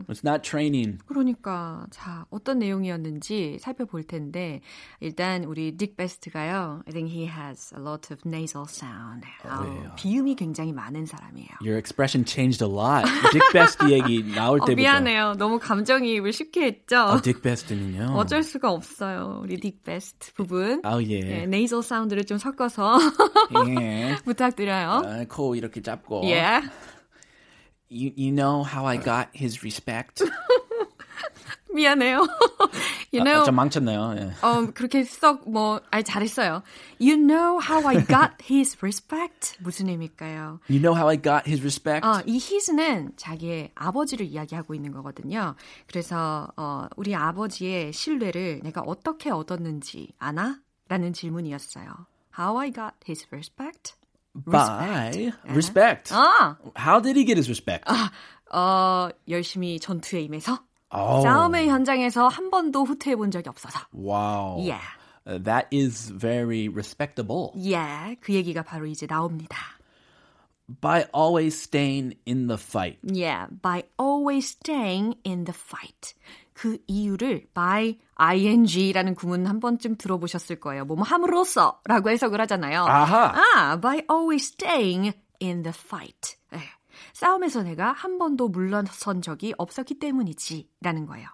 It's 0.07 0.23
not 0.25 0.41
training. 0.47 0.99
그러니까 1.05 1.85
자 1.91 2.25
어떤 2.29 2.59
내용이었는지 2.59 3.57
살펴볼 3.59 4.03
텐데 4.03 4.61
일단 4.99 5.43
우리 5.43 5.75
딕 5.75 5.95
베스트가요. 5.95 6.83
I 6.87 6.93
think 6.93 7.11
he 7.13 7.27
has 7.27 7.73
a 7.75 7.81
lot 7.81 8.13
of 8.13 8.21
nasal 8.25 8.65
sound. 8.69 9.25
아우, 9.43 9.63
네. 9.63 9.89
비음이 9.95 10.35
굉장히 10.35 10.73
많은 10.73 11.05
사람이에요. 11.05 11.49
Your 11.61 11.77
expression 11.77 12.25
changed 12.25 12.63
a 12.63 12.69
lot. 12.69 13.05
딕 13.33 13.51
베스트 13.53 13.89
얘기 13.91 14.23
나올 14.35 14.59
어, 14.61 14.65
때부터. 14.65 14.75
미안해요. 14.81 15.33
너무 15.37 15.59
감정이입을 15.59 16.33
쉽게 16.33 16.65
했죠. 16.65 16.97
아, 16.97 17.21
딕 17.21 17.41
베스트는요. 17.41 18.13
어쩔 18.15 18.43
수가 18.43 18.71
없어요. 18.71 19.39
우리 19.43 19.57
딕 19.59 19.83
베스트 19.83 20.33
부분. 20.33 20.81
아, 20.83 21.01
예. 21.01 21.19
네, 21.19 21.45
네이zel 21.47 21.81
사운드를 21.83 22.25
좀 22.25 22.37
섞어서 22.37 22.97
예. 23.79 24.15
부탁드려요. 24.25 24.89
아, 25.05 25.25
코 25.29 25.55
이렇게 25.55 25.81
잡고. 25.81 26.21
Yeah. 26.23 26.69
You, 27.89 28.11
you 28.15 28.31
know 28.31 28.63
how 28.63 28.85
I 28.85 28.97
got 28.97 29.29
his 29.33 29.63
respect? 29.63 30.23
미안해요. 31.73 32.27
you 33.11 33.21
아, 33.21 33.23
know, 33.23 33.45
좀 33.45 33.55
망쳤네요. 33.55 34.15
예. 34.17 34.31
어, 34.41 34.71
그렇게 34.73 35.03
썩, 35.03 35.49
뭐, 35.49 35.79
아, 35.91 36.01
잘했어요. 36.01 36.63
You 36.99 37.15
know 37.17 37.59
how 37.61 37.87
I 37.87 38.03
got 38.03 38.43
his 38.43 38.75
respect? 38.81 39.57
무슨 39.59 39.87
의미일까요? 39.87 40.59
You 40.69 40.81
know 40.81 40.95
how 40.95 41.07
I 41.07 41.21
got 41.21 41.47
his 41.47 41.61
respect? 41.61 42.05
어, 42.05 42.21
이 42.25 42.37
his는 42.39 43.13
자기의 43.15 43.71
아버지를 43.75 44.25
이야기하고 44.25 44.73
있는 44.73 44.91
거거든요. 44.91 45.55
그래서, 45.87 46.51
어, 46.57 46.87
우리 46.95 47.13
아버지의 47.15 47.93
신뢰를 47.93 48.61
내가 48.63 48.81
어떻게 48.81 49.29
얻었는지 49.29 50.13
아나? 50.17 50.59
라는 50.89 51.13
질문이었어요. 51.13 52.07
How 52.39 52.59
I 52.59 52.71
got 52.71 52.95
his 53.07 53.27
respect? 53.29 53.93
By 54.36 55.32
respect. 55.44 56.10
아, 56.12 56.56
How 56.76 57.00
did 57.00 57.16
he 57.16 57.24
get 57.26 57.36
his 57.36 57.48
respect? 57.48 57.84
어, 58.52 59.08
열심히 59.28 59.78
전투에 59.80 60.20
임해서 60.22 60.58
Oh. 60.94 61.22
싸움의 61.22 61.68
현장에서 61.68 62.28
한 62.28 62.50
번도 62.50 62.84
후퇴해 62.84 63.16
본 63.16 63.30
적이 63.30 63.48
없어서. 63.48 63.80
Wow. 63.94 64.58
Yeah. 64.60 64.82
Uh, 65.26 65.38
that 65.44 65.66
is 65.72 66.10
very 66.10 66.68
respectable. 66.68 67.52
Yeah, 67.56 68.14
그 68.20 68.34
얘기가 68.34 68.62
바로 68.62 68.84
이제 68.86 69.06
나옵니다. 69.06 69.56
By 70.80 71.06
always 71.14 71.56
staying 71.58 72.16
in 72.26 72.46
the 72.48 72.58
fight. 72.58 72.98
Yeah, 73.02 73.46
by 73.62 73.84
always 73.98 74.48
staying 74.48 75.16
in 75.24 75.44
the 75.44 75.54
fight. 75.54 76.14
그 76.57 76.79
이유를 76.87 77.49
by 77.53 77.99
ing라는 78.15 79.13
구문 79.13 79.45
한 79.45 79.59
번쯤 79.59 79.97
들어보셨을 79.97 80.59
거예요. 80.59 80.85
뭐뭐 80.85 81.03
함으로써 81.03 81.79
라고 81.85 82.09
해석을 82.09 82.41
하잖아요. 82.41 82.83
아하. 82.83 83.35
아, 83.55 83.79
by 83.79 84.01
always 84.09 84.53
staying 84.53 85.15
in 85.39 85.61
the 85.61 85.71
fight. 85.71 86.35
네. 86.51 86.59
싸움에서 87.13 87.61
내가 87.61 87.91
한 87.91 88.17
번도 88.17 88.49
물러선 88.49 89.21
적이 89.21 89.53
없었기 89.59 89.99
때문이지 89.99 90.67
라는 90.81 91.05
거예요. 91.05 91.27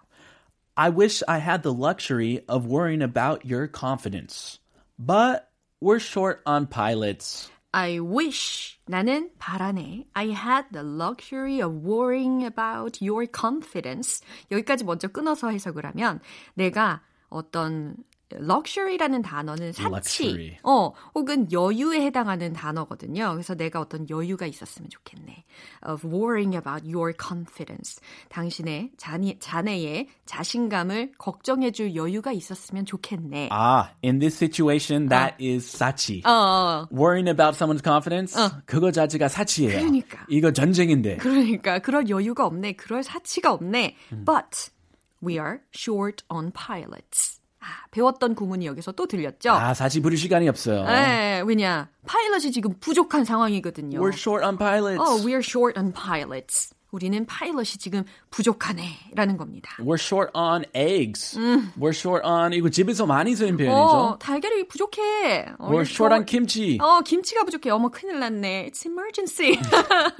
I 0.74 0.90
wish 0.90 1.24
I 1.26 1.40
had 1.40 1.62
the 1.62 1.74
luxury 1.74 2.44
of 2.46 2.66
worrying 2.66 3.02
about 3.02 3.50
your 3.50 3.66
confidence. 3.66 4.60
But 4.98 5.48
we're 5.80 6.00
short 6.00 6.42
on 6.44 6.66
pilots. 6.66 7.50
I 7.74 7.98
wish 7.98 8.78
나는 8.86 9.32
바라네. 9.40 10.06
I 10.14 10.28
had 10.28 10.68
the 10.72 10.86
luxury 10.86 11.60
of 11.60 11.84
worrying 11.84 12.44
about 12.44 13.04
your 13.04 13.26
confidence. 13.26 14.24
여기까지 14.52 14.84
먼저 14.84 15.08
끊어서 15.08 15.50
해석을 15.50 15.84
하면 15.86 16.20
내가 16.54 17.02
어떤 17.28 17.96
luxury라는 18.40 19.22
단어는 19.22 19.72
사치, 19.72 20.24
Luxury. 20.24 20.56
어, 20.62 20.92
혹은 21.14 21.50
여유에 21.52 22.00
해당하는 22.02 22.52
단어거든요. 22.52 23.32
그래서 23.32 23.54
내가 23.54 23.80
어떤 23.80 24.08
여유가 24.10 24.46
있었으면 24.46 24.88
좋겠네. 24.90 25.44
Of 25.86 26.06
worrying 26.06 26.56
about 26.56 26.86
your 26.86 27.12
confidence. 27.18 28.00
당신의 28.28 28.92
자니, 28.96 29.38
자네의 29.38 30.08
자신감을 30.26 31.12
걱정해줄 31.18 31.94
여유가 31.94 32.32
있었으면 32.32 32.86
좋겠네. 32.86 33.48
Ah, 33.52 33.90
in 34.04 34.18
this 34.18 34.36
situation, 34.36 35.08
that 35.08 35.36
is 35.42 35.64
sachi. 35.66 36.22
어, 36.24 36.86
Worrying 36.92 37.28
about 37.28 37.56
someone's 37.56 37.82
confidence? 37.82 38.34
그거 38.66 38.90
자체가 38.90 39.28
사치예요. 39.28 39.78
그러니까. 39.78 40.26
이거 40.28 40.52
전쟁인데. 40.52 41.16
그러니까 41.18 41.78
그럴 41.78 42.08
여유가 42.08 42.46
없네. 42.46 42.72
그럴 42.74 43.02
사치가 43.02 43.52
없네. 43.52 43.96
But 44.24 44.70
we 45.22 45.38
are 45.38 45.60
short 45.74 46.24
on 46.28 46.52
pilots. 46.52 47.40
아, 47.64 47.86
배웠던 47.90 48.34
구문이 48.34 48.66
여기서 48.66 48.92
또 48.92 49.06
들렸죠? 49.06 49.50
아, 49.52 49.72
사치 49.72 50.00
부릴 50.02 50.18
시간이 50.18 50.46
없어요. 50.48 50.84
네, 50.84 51.42
왜냐? 51.46 51.88
파일럿이 52.06 52.52
지금 52.52 52.74
부족한 52.78 53.24
상황이거든요. 53.24 53.98
We're 53.98 54.12
short 54.12 54.44
on 54.44 54.58
pilots. 54.58 55.00
Oh, 55.00 55.24
we 55.24 55.32
are 55.32 55.42
short 55.42 55.78
on 55.78 55.92
pilots. 55.92 56.74
우리는 56.94 57.26
파일럿이 57.26 57.76
지금 57.78 58.04
부족하네라는 58.30 59.36
겁니다. 59.36 59.70
We're 59.80 59.98
short 60.00 60.30
on 60.32 60.64
eggs. 60.74 61.36
We're 61.76 61.90
short 61.92 62.24
on 62.24 62.52
이거 62.52 62.68
집에서 62.70 63.04
많이 63.04 63.34
쓰는 63.34 63.56
표현이죠. 63.56 63.76
어, 63.76 64.18
달걀이 64.18 64.68
부족해. 64.68 65.46
어, 65.58 65.70
We're 65.70 65.82
short 65.82 66.14
on 66.14 66.24
kimchi. 66.24 66.78
어, 66.78 67.00
김치가 67.00 67.42
부족해. 67.42 67.70
어머, 67.70 67.88
큰일 67.88 68.20
났네. 68.20 68.70
It's 68.70 68.86
emergency. 68.86 69.58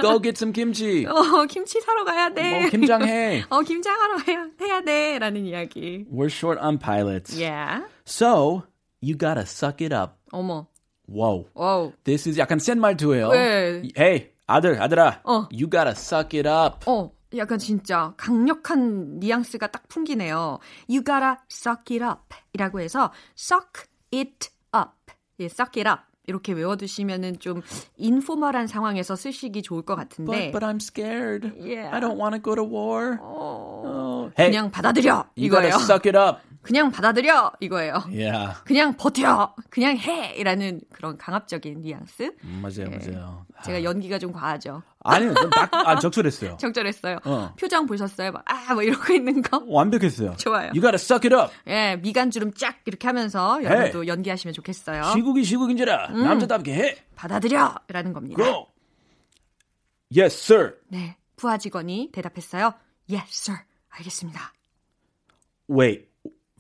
Go 0.03 0.21
get 0.21 0.37
some 0.37 0.53
kimchi. 0.53 1.07
어, 1.07 1.47
김치 1.47 1.81
사러 1.81 2.05
가야 2.05 2.35
돼. 2.35 2.61
뭐 2.63 2.71
김장해. 2.71 3.45
어, 3.49 3.61
김장하러 3.61 4.19
해야, 4.27 4.47
해야 4.61 4.81
돼. 4.83 5.19
라는 5.21 5.47
이야기. 5.47 6.07
We're 6.13 6.29
short 6.29 6.61
on 6.61 6.79
pilots. 6.79 7.39
Yeah. 7.41 7.85
So, 8.05 8.65
you 9.01 9.15
gotta 9.17 9.43
suck 9.47 9.81
it 9.81 9.95
up. 9.95 10.19
어머. 10.33 10.67
Whoa. 11.07 11.47
와우. 11.55 11.93
This 12.03 12.27
is 12.29 12.39
약간 12.41 12.59
센 12.59 12.81
말투예요. 12.81 13.31
네. 13.31 13.83
Hey, 13.97 14.31
아들, 14.47 14.81
아들아. 14.81 15.21
어. 15.25 15.49
You 15.51 15.69
gotta 15.71 15.93
suck 15.93 16.39
it 16.39 16.49
up. 16.49 16.89
어. 16.91 17.11
약간 17.37 17.59
진짜 17.59 18.15
강력한 18.17 19.19
뉘앙스가 19.19 19.67
딱 19.69 19.89
풍기네요. 19.89 20.59
You 20.89 21.03
gotta 21.03 21.37
suck 21.51 21.97
it 21.97 22.05
up 22.05 22.37
이라고 22.53 22.81
해서 22.81 23.11
suck 23.37 23.89
it 24.13 24.51
up. 24.73 25.13
예, 25.41 25.47
suck 25.47 25.81
it 25.83 25.89
up. 25.89 26.03
이렇게 26.27 26.53
외워두시면은 26.53 27.39
좀 27.39 27.61
인포멀한 27.97 28.67
상황에서 28.67 29.17
쓰시기 29.17 29.63
좋을 29.63 29.83
것 29.83 29.95
같은데. 29.97 30.51
But, 30.51 30.53
but 30.53 30.65
I'm 30.65 30.77
scared. 30.77 31.53
Yeah. 31.59 31.91
I 31.93 32.01
don't 32.01 32.17
want 32.19 32.35
to 32.35 32.41
go 32.41 32.55
to 32.55 32.65
war. 32.65 33.19
어, 33.21 34.31
hey, 34.39 34.51
그냥 34.51 34.71
받아들여 34.71 35.27
이거예요. 35.37 35.65
You 35.65 35.71
gotta 35.71 35.85
suck 35.85 36.09
it 36.09 36.17
up. 36.17 36.41
그냥 36.65 36.91
받아들여 36.91 37.53
이거예요. 37.61 38.03
Yeah. 38.09 38.55
그냥 38.65 38.97
버텨. 38.97 39.55
그냥 39.69 39.97
해라는 39.99 40.81
그런 40.93 41.19
강압적인 41.19 41.83
뉘앙스. 41.83 42.33
음, 42.43 42.61
맞아요, 42.63 42.89
네. 42.91 42.99
맞아요. 42.99 43.47
제가 43.65 43.85
연기가 43.85 44.19
좀 44.19 44.33
과하죠. 44.33 44.83
아니요, 45.01 45.35
딱 45.35 45.69
아, 45.73 45.99
적절했어요. 45.99 46.57
적절했어요. 46.61 47.19
어. 47.25 47.55
표정 47.61 47.85
보셨어요? 47.87 48.33
막, 48.33 48.43
아, 48.47 48.73
뭐 48.73 48.83
이러고 48.83 49.13
있는 49.13 49.43
거. 49.43 49.63
완벽했어요. 49.67 50.37
좋아요. 50.39 50.69
You 50.69 50.81
gotta 50.81 50.95
suck 50.95 51.31
it 51.31 51.35
up. 51.35 51.53
예, 51.67 51.97
미간주름 51.97 52.55
쫙 52.55 52.77
이렇게 52.87 53.07
하면서 53.07 53.63
여러분도 53.63 53.99
hey. 53.99 54.09
연기하시면 54.09 54.55
좋겠어요. 54.55 55.13
시국이 55.13 55.45
시국인지라 55.45 56.09
음. 56.09 56.25
남자답게 56.25 56.75
해. 56.75 56.97
받아들여 57.15 57.75
라는 57.89 58.15
겁니다. 58.15 58.43
Go. 58.43 58.67
Yes, 60.17 60.53
sir. 60.53 60.77
네, 60.89 61.19
부하 61.37 61.59
직원이 61.59 62.09
대답했어요. 62.11 62.73
Yes, 63.11 63.51
sir. 63.51 63.61
알겠습니다. 63.91 64.55
Wait. 65.71 66.14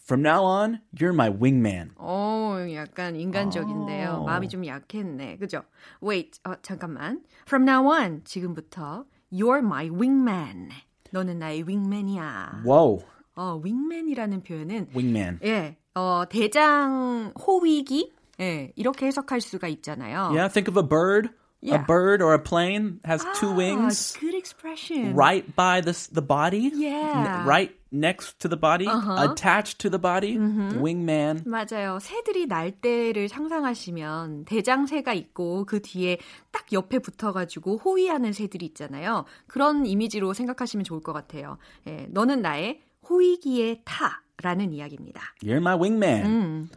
From 0.04 0.20
now 0.20 0.44
on, 0.44 0.80
you're 0.92 1.14
my 1.14 1.30
wingman. 1.30 1.92
오, 1.98 2.56
약간 2.74 3.16
인간적인데요. 3.16 4.20
오. 4.20 4.24
마음이 4.26 4.48
좀 4.48 4.66
약했네. 4.66 5.38
그죠? 5.38 5.62
Wait, 6.02 6.38
어, 6.44 6.56
잠깐만. 6.60 7.22
From 7.46 7.66
now 7.66 7.86
on, 7.88 8.22
지금부터 8.24 9.06
you're 9.32 9.64
my 9.64 9.88
wingman. 9.88 10.68
너는 11.10 11.38
나의 11.38 11.62
wingman이야. 11.66 12.64
Wow. 12.66 13.02
어, 13.34 13.58
wingman이라는 13.64 14.42
표현은 14.42 14.88
wingman. 14.94 15.38
예. 15.42 15.78
어, 15.94 16.24
대장 16.28 17.32
호위기? 17.40 18.12
예, 18.40 18.72
이렇게 18.76 19.06
해석할 19.06 19.40
수가 19.40 19.68
있잖아요. 19.68 20.32
Yeah, 20.32 20.52
think 20.52 20.68
of 20.68 20.76
a 20.76 20.86
bird. 20.86 21.30
Yeah. 21.64 21.76
A 21.76 21.78
bird 21.78 22.20
or 22.20 22.34
a 22.34 22.38
plane 22.38 23.00
has 23.06 23.24
ah, 23.24 23.32
two 23.40 23.50
wings. 23.56 24.18
Good 24.20 24.34
expression. 24.34 25.16
Right 25.16 25.48
by 25.56 25.80
the 25.80 25.96
the 26.12 26.20
body. 26.20 26.70
Yeah. 26.74 27.48
Right 27.48 27.72
next 27.90 28.38
to 28.40 28.48
the 28.48 28.56
body, 28.56 28.86
uh-huh. 28.86 29.30
attached 29.30 29.78
to 29.78 29.88
the 29.88 29.98
body, 29.98 30.36
mm-hmm. 30.36 30.82
wingman. 30.82 31.42
맞아요. 31.46 31.98
새들이 32.02 32.46
날 32.46 32.72
때를 32.72 33.30
상상하시면 33.30 34.44
대장새가 34.44 35.14
있고 35.14 35.64
그 35.64 35.80
뒤에 35.80 36.18
딱 36.50 36.70
옆에 36.70 36.98
붙어가지고 36.98 37.78
호위하는 37.78 38.34
새들이 38.34 38.66
있잖아요. 38.66 39.24
그런 39.46 39.86
이미지로 39.86 40.34
생각하시면 40.34 40.84
좋을 40.84 41.00
것 41.00 41.14
같아요. 41.14 41.56
예, 41.86 42.06
너는 42.10 42.42
나의 42.42 42.82
호위기에 43.08 43.82
타 43.86 44.22
라는 44.42 44.72
이야기입니다. 44.74 45.22
You're 45.42 45.62
my 45.62 45.78
wingman. 45.78 46.26
음. 46.26 46.68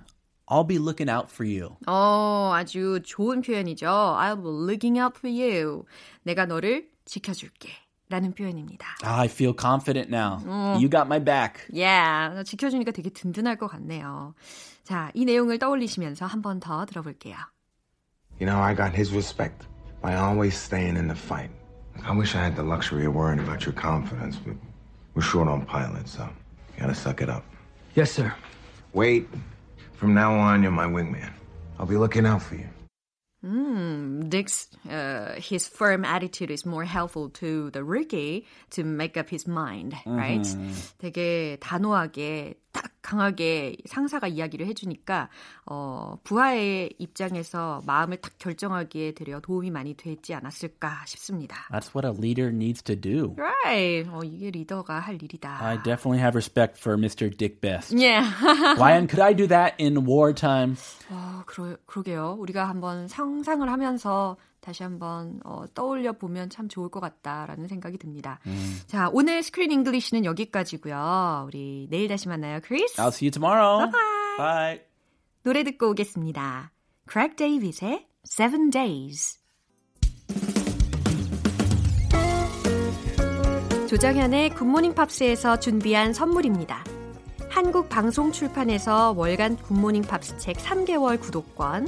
I'll 0.49 0.66
be 0.66 0.78
looking 0.78 1.09
out 1.11 1.31
for 1.33 1.49
you. 1.49 1.76
어, 1.87 2.52
아주 2.54 3.00
좋은 3.04 3.40
표현이죠. 3.42 3.87
I'll 3.87 4.42
be 4.42 4.50
looking 4.50 4.99
out 5.00 5.16
for 5.19 5.31
you. 5.33 5.85
내가 6.25 6.47
너를 6.47 6.88
지켜줄게. 7.04 7.71
라는 8.09 8.35
표현입니다. 8.35 8.87
I 9.05 9.25
feel 9.27 9.55
confident 9.59 10.14
now. 10.14 10.37
음. 10.44 10.75
You 10.77 10.90
got 10.90 11.07
my 11.07 11.18
back. 11.18 11.62
Yeah, 11.72 12.44
지켜주니까 12.44 12.90
되게 12.90 13.09
든든할 13.09 13.57
것 13.57 13.68
같네요. 13.68 14.35
자, 14.85 15.11
이 15.14 15.25
내용을 15.25 15.59
떠올리시면서 15.59 16.27
한 16.27 16.42
번 16.42 16.61
더 16.61 16.85
들어볼게요. 16.85 17.37
You 18.38 18.44
know, 18.46 18.61
I 18.61 18.75
got 18.77 18.92
his 18.94 19.12
respect 19.14 19.66
by 20.03 20.14
always 20.14 20.55
staying 20.55 20.98
in 20.98 21.09
the 21.09 21.16
fight. 21.16 21.51
I 22.05 22.12
wish 22.14 22.37
I 22.37 22.42
had 22.44 22.55
the 22.55 22.62
luxury 22.66 23.07
of 23.07 23.14
worrying 23.14 23.40
about 23.40 23.64
your 23.64 23.72
confidence, 23.75 24.37
but 24.44 24.57
we're 25.14 25.22
short 25.25 25.48
on 25.48 25.64
pilots, 25.64 26.12
so 26.12 26.29
you 26.77 26.81
gotta 26.85 26.94
suck 26.94 27.22
it 27.22 27.31
up. 27.31 27.44
Yes, 27.94 28.11
sir. 28.12 28.35
Wait. 28.92 29.27
From 29.96 30.14
now 30.14 30.35
on, 30.35 30.62
you're 30.62 30.72
my 30.72 30.87
wingman. 30.87 31.31
I'll 31.79 31.87
be 31.87 31.96
looking 31.96 32.27
out 32.27 32.42
for 32.42 32.57
you. 32.57 32.68
Mm, 33.44 34.31
Dick's 34.31 34.68
uh, 34.88 35.35
his 35.35 35.66
firm 35.66 36.05
attitude 36.05 36.51
is 36.51 36.64
more 36.64 36.85
helpful 36.85 37.29
to 37.42 37.70
the 37.70 37.83
rookie 37.83 38.46
to 38.70 38.85
make 38.85 39.16
up 39.16 39.29
his 39.29 39.48
mind, 39.48 39.96
right? 40.07 40.42
Mm-hmm. 40.46 40.70
되게 41.03 41.59
단호하게 41.59 42.55
딱 42.72 42.86
강하게 43.08 43.78
상사가 43.86 44.28
이야기를 44.28 44.67
해주니까 44.67 45.30
어, 45.65 46.17
부하의 46.26 46.93
입장에서 47.00 47.82
마음을 47.86 48.17
딱 48.17 48.34
결정하기에 48.38 49.13
되려 49.13 49.39
도움이 49.39 49.72
많이 49.72 49.93
되지 49.93 50.34
않았을까 50.34 51.06
싶습니다. 51.06 51.56
That's 51.72 51.96
what 51.96 52.06
a 52.06 52.12
leader 52.12 52.50
needs 52.54 52.84
to 52.84 53.00
do. 53.00 53.34
Right. 53.38 54.10
어, 54.12 54.20
이게 54.26 54.52
리더가 54.52 55.00
할 55.00 55.24
일이다. 55.24 55.58
I 55.63 55.78
definitely 55.84 56.20
have 56.20 56.36
respect 56.36 56.78
for 56.78 56.98
Mr. 57.00 57.30
Dick 57.30 57.62
Best. 57.62 57.96
Yeah. 57.98 58.28
Ryan, 58.78 59.08
could 59.08 59.22
I 59.24 59.34
do 59.34 59.48
that 59.48 59.76
in 59.80 60.06
wartime? 60.06 60.76
어, 61.10 61.43
그러, 61.46 61.78
그러게요. 61.86 62.36
우리가 62.39 62.67
한번 62.67 63.08
상상을 63.08 63.72
하면서 63.72 64.36
다시 64.67 64.84
한번 64.84 65.39
어, 65.45 65.63
떠올려 65.73 66.12
보면 66.12 66.49
참 66.49 66.67
좋을 66.67 66.89
것 66.89 66.99
같다라는 66.99 67.69
생각이 67.69 67.97
듭니다. 67.97 68.41
음. 68.47 68.82
자, 68.86 69.10
오늘 69.13 69.41
Screen 69.41 69.71
English는 69.71 70.26
여기까지고요. 70.25 71.45
우리 71.47 71.88
내일 71.89 72.10
다시 72.10 72.27
만나요, 72.27 72.60
크리스. 72.62 72.97
I'll 72.97 73.08
see 73.08 73.27
you 73.27 73.32
tomorrow. 73.32 73.89
Bye. 73.89 74.38
Bye. 74.38 74.82
노래 75.43 75.63
듣고 75.63 75.91
오겠습니다. 75.91 76.73
Craig 77.10 77.38
David의 77.38 78.08
Seven 78.30 78.69
Days. 78.69 79.39
조정현의 83.88 84.49
굿모닝 84.49 84.95
팝스에서 84.95 85.60
준비한 85.60 86.12
선물입니다. 86.12 86.84
한국 87.47 87.88
방송 87.88 88.34
출판에서 88.34 89.13
월간 89.15 89.56
굿모닝 89.60 90.01
팝스 90.01 90.38
책 90.39 90.58
3개월 90.58 91.21
구독권, 91.21 91.88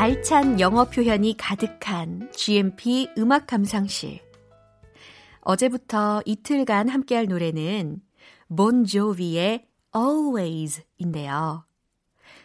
알찬 0.00 0.60
영어 0.60 0.86
표현이 0.86 1.36
가득한 1.36 2.32
GMP 2.32 3.10
음악 3.18 3.46
감상실. 3.46 4.18
어제부터 5.42 6.22
이틀간 6.24 6.88
함께할 6.88 7.26
노래는 7.26 8.00
본조비의 8.56 9.68
Always인데요. 9.94 11.66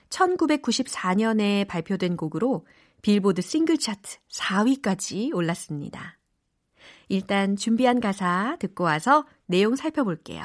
1994년에 0.09 1.65
발표된 1.65 2.17
곡으로 2.17 2.67
빌보드 3.01 3.41
싱글 3.41 3.77
차트 3.77 4.17
4위까지 4.33 5.33
올랐습니다. 5.33 6.19
일단 7.07 7.55
준비한 7.55 8.01
가사 8.01 8.57
듣고 8.59 8.83
와서 8.83 9.25
내용 9.45 9.77
살펴볼게요. 9.77 10.43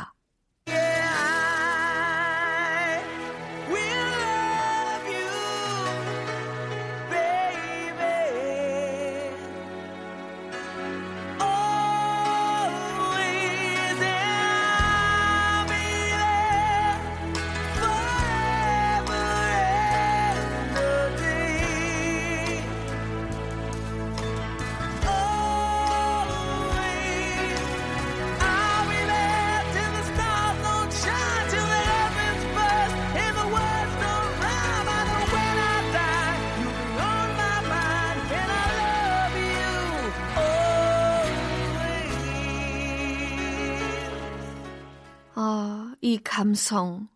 감성. 46.51 47.09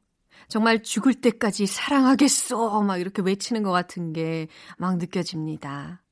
정말 0.46 0.82
죽을 0.82 1.14
때까지 1.14 1.66
사랑하겠어. 1.66 2.82
막 2.82 2.98
이렇게 2.98 3.20
외치는 3.22 3.62
것 3.64 3.72
같은 3.72 4.12
게 4.12 4.46
막 4.78 4.98
느껴집니다. 4.98 6.02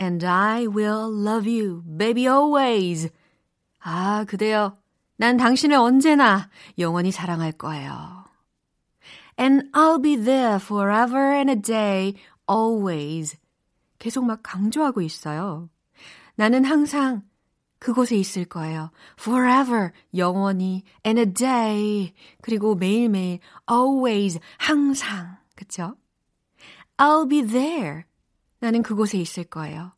And 0.00 0.24
I 0.26 0.66
will 0.66 1.10
love 1.26 1.48
you, 1.48 1.82
baby, 1.98 2.26
always. 2.26 3.10
아, 3.80 4.24
그대여. 4.28 4.76
난 5.16 5.36
당신을 5.36 5.76
언제나 5.76 6.50
영원히 6.78 7.10
사랑할 7.10 7.52
거예요. 7.52 8.24
And 9.40 9.70
I'll 9.72 10.02
be 10.02 10.16
there 10.16 10.56
forever 10.56 11.32
and 11.34 11.50
a 11.50 11.56
day, 11.56 12.14
always. 12.48 13.38
계속 13.98 14.24
막 14.24 14.40
강조하고 14.42 15.00
있어요. 15.00 15.70
나는 16.36 16.64
항상 16.64 17.22
그곳에 17.78 18.16
있을 18.16 18.44
거예요. 18.44 18.90
forever, 19.18 19.92
영원히, 20.14 20.82
and 21.06 21.20
a 21.20 21.26
day, 21.26 22.14
그리고 22.42 22.74
매일매일, 22.74 23.40
always, 23.70 24.40
항상. 24.58 25.36
그쵸? 25.54 25.96
I'll 26.96 27.28
be 27.28 27.42
there. 27.42 28.04
나는 28.60 28.82
그곳에 28.82 29.18
있을 29.18 29.44
거예요. 29.44 29.92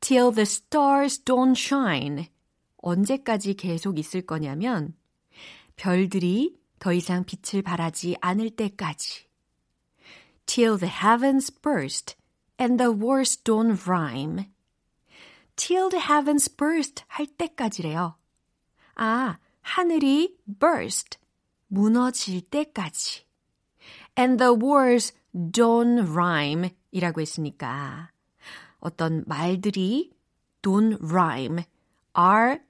till 0.00 0.32
the 0.32 0.42
stars 0.42 1.22
don't 1.24 1.56
shine. 1.56 2.28
언제까지 2.78 3.54
계속 3.54 3.98
있을 3.98 4.22
거냐면, 4.22 4.94
별들이 5.76 6.58
더 6.78 6.92
이상 6.92 7.24
빛을 7.24 7.62
발하지 7.62 8.16
않을 8.20 8.50
때까지. 8.50 9.24
till 10.46 10.76
the 10.76 10.90
heavens 10.90 11.50
burst 11.50 12.16
and 12.58 12.78
the 12.78 12.92
wars 12.92 13.36
don't 13.36 13.78
rhyme. 13.86 14.46
Till 15.56 15.88
the 15.90 16.00
heavens 16.00 16.48
burst 16.48 17.04
할 17.08 17.26
때까지래요. 17.26 18.16
아, 18.96 19.38
하늘이 19.62 20.36
burst, 20.46 21.18
무너질 21.68 22.42
때까지. 22.42 23.24
and 24.16 24.38
the 24.38 24.52
words 24.54 25.12
don't 25.34 26.08
rhyme 26.08 26.70
이라고 26.92 27.20
했으니까 27.20 28.10
어떤 28.78 29.24
말들이 29.26 30.12
don't 30.62 30.98
rhyme, 31.02 31.64
R-H-Y-M-E, 32.14 32.66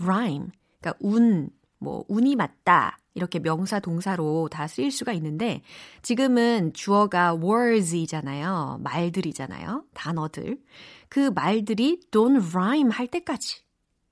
rhyme. 0.00 0.50
그러니까 0.80 0.94
운, 1.00 1.50
뭐 1.82 2.04
운이 2.08 2.36
맞다 2.36 2.98
이렇게 3.14 3.40
명사 3.40 3.80
동사로 3.80 4.48
다 4.48 4.66
쓰일 4.68 4.90
수가 4.90 5.12
있는데 5.14 5.62
지금은 6.02 6.72
주어가 6.72 7.34
words이잖아요. 7.34 8.80
말들이잖아요. 8.82 9.84
단어들. 9.92 10.58
그 11.08 11.30
말들이 11.30 12.00
don't 12.10 12.54
rhyme 12.54 12.90
할 12.90 13.06
때까지. 13.08 13.62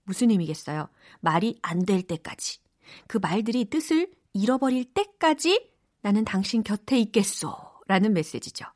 무슨 0.05 0.31
의미겠어요? 0.31 0.89
말이 1.21 1.59
안 1.63 1.85
될 1.85 2.03
때까지. 2.03 2.59
그 3.07 3.19
말들이 3.19 3.65
뜻을 3.67 4.11
잃어버릴 4.35 4.93
때까지 4.93 5.71
나는 6.03 6.25
당신 6.25 6.63
곁에 6.63 6.99
있겠소. 6.99 7.55
라는 7.87 8.13
메시지죠. 8.13 8.67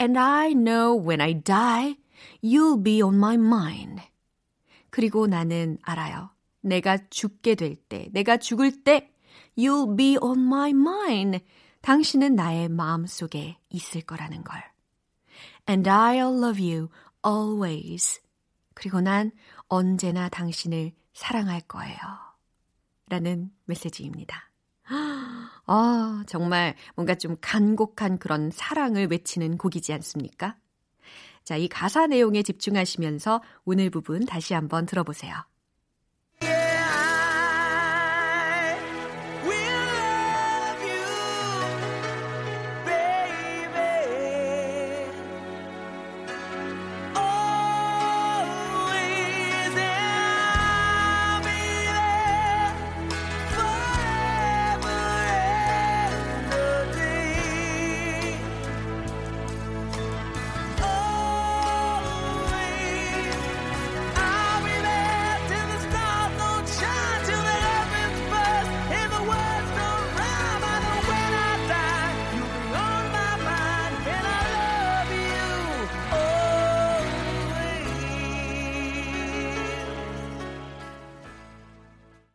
And 0.00 0.18
I 0.18 0.52
know 0.52 0.98
when 0.98 1.20
I 1.20 1.42
die, 1.42 1.96
you'll 2.42 2.82
be 2.82 3.02
on 3.02 3.16
my 3.16 3.34
mind. 3.34 4.02
그리고 4.90 5.26
나는 5.26 5.78
알아요. 5.82 6.33
내가 6.64 6.98
죽게 7.10 7.54
될 7.54 7.76
때, 7.76 8.08
내가 8.12 8.36
죽을 8.38 8.82
때, 8.82 9.12
you'll 9.56 9.96
be 9.96 10.16
on 10.20 10.40
my 10.40 10.70
mind. 10.70 11.40
당신은 11.82 12.34
나의 12.34 12.68
마음 12.70 13.06
속에 13.06 13.58
있을 13.68 14.00
거라는 14.00 14.42
걸. 14.42 14.62
And 15.68 15.88
I'll 15.88 16.42
love 16.42 16.62
you 16.62 16.88
always. 17.24 18.20
그리고 18.74 19.00
난 19.00 19.30
언제나 19.68 20.28
당신을 20.28 20.92
사랑할 21.12 21.60
거예요. 21.60 21.98
라는 23.08 23.50
메시지입니다. 23.66 24.50
아, 25.66 26.24
정말 26.26 26.74
뭔가 26.94 27.14
좀 27.14 27.36
간곡한 27.40 28.18
그런 28.18 28.50
사랑을 28.50 29.08
외치는 29.10 29.58
곡이지 29.58 29.92
않습니까? 29.92 30.56
자, 31.44 31.56
이 31.56 31.68
가사 31.68 32.06
내용에 32.06 32.42
집중하시면서 32.42 33.42
오늘 33.64 33.90
부분 33.90 34.24
다시 34.24 34.54
한번 34.54 34.86
들어보세요. 34.86 35.34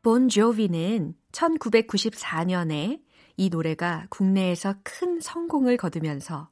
본 0.09 0.27
조비는 0.27 1.13
1994년에 1.31 2.99
이 3.37 3.49
노래가 3.49 4.07
국내에서 4.09 4.73
큰 4.81 5.19
성공을 5.19 5.77
거두면서 5.77 6.49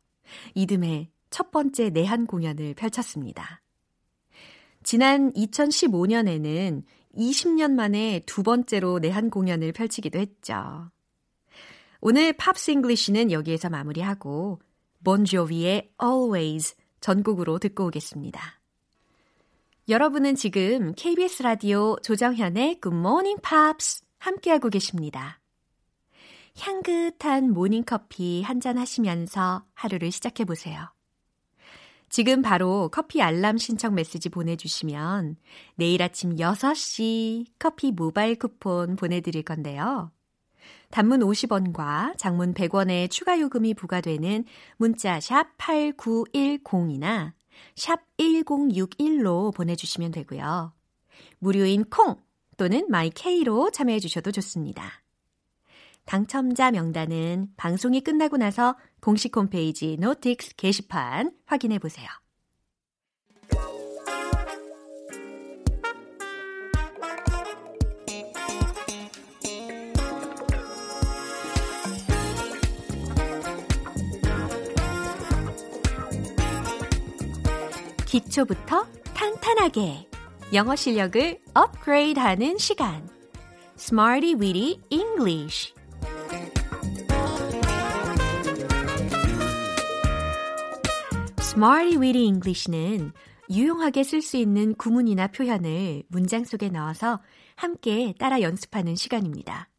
이듬해 0.54 1.10
첫 1.32 1.50
번째 1.50 1.90
내한 1.90 2.28
공연을 2.28 2.76
펼쳤습니다. 2.76 3.64
지난 4.84 5.34
2015년에는 5.34 6.84
20년 7.16 7.72
만에 7.72 8.22
두 8.28 8.44
번째로 8.44 9.00
내한 9.00 9.32
공연을 9.32 9.72
펼치기도 9.72 10.20
했죠. 10.20 10.92
오늘 12.00 12.34
Pops 12.34 12.70
English는 12.70 13.32
여기에서 13.32 13.72
마무리하고 13.72 14.62
본조비의 15.04 15.94
Always 16.00 16.76
전곡으로 17.02 17.58
듣고 17.58 17.88
오겠습니다. 17.88 18.57
여러분은 19.90 20.36
지금 20.36 20.94
KBS 20.96 21.44
라디오 21.44 21.96
조정현의 22.04 22.82
Good 22.82 22.98
Morning 22.98 23.42
Pops 23.42 24.02
함께하고 24.20 24.68
계십니다. 24.70 25.40
향긋한 26.60 27.54
모닝커피 27.54 28.42
한 28.42 28.60
잔 28.60 28.78
하시면서 28.78 29.64
하루를 29.74 30.12
시작해 30.12 30.44
보세요. 30.44 30.92
지금 32.10 32.42
바로 32.42 32.90
커피 32.92 33.22
알람 33.22 33.58
신청 33.58 33.96
메시지 33.96 34.28
보내주시면 34.28 35.38
내일 35.76 36.04
아침 36.04 36.36
6시 36.36 37.46
커피 37.58 37.94
모바일 37.94 38.38
쿠폰 38.38 38.98
보내드릴 38.98 39.44
건데요. 39.44 40.12
단문 40.90 41.22
50원과 41.22 42.18
장문 42.18 42.54
100원의 42.54 43.10
추가 43.10 43.40
요금이 43.40 43.74
부과되는 43.76 44.44
문자 44.76 45.22
샵 45.22 45.56
8910이나 45.58 47.37
샵 47.76 48.00
1061로 48.18 49.54
보내주시면 49.54 50.12
되고요. 50.12 50.74
무료인 51.40 51.84
콩 51.86 52.16
또는 52.58 52.86
마이케이로 52.90 53.72
참여해 53.72 54.00
주셔도 54.00 54.32
좋습니다. 54.32 55.04
당첨자 56.06 56.72
명단은 56.72 57.50
방송이 57.58 58.02
끝나고 58.02 58.38
나서 58.38 58.78
공식 59.02 59.36
홈페이지 59.36 59.98
notice 59.98 60.56
게시판 60.56 61.32
확인해 61.46 61.80
보세요. 61.80 62.08
기초부터 78.18 78.88
탄탄하게 79.14 80.10
영어 80.54 80.76
실력을 80.76 81.40
업그레이드 81.54 82.20
하는 82.20 82.58
시간 82.58 83.08
Smarty 83.78 84.34
Weedy 84.34 84.82
English 84.90 85.74
Smarty 91.40 91.98
Weedy 91.98 92.26
English는 92.26 93.12
유용하게 93.52 94.04
쓸 94.04 94.24
수 94.24 94.38
있는 94.38 94.74
구문이나 94.74 95.28
표현을 95.28 96.04
문장 96.08 96.44
속에 96.44 96.70
넣어서 96.70 97.22
함께 97.56 98.16
따라 98.18 98.42
연습하는 98.42 98.96
시간입니다. 98.96 99.70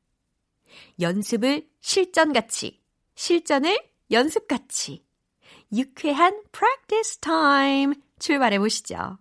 연습을 1.01 1.69
실전같이, 1.81 2.81
실전을 3.17 3.79
연습같이. 4.13 5.05
유쾌한 5.73 6.41
practice 6.53 7.19
time 7.21 7.95
출발해 8.19 8.59
보시죠. 8.59 9.19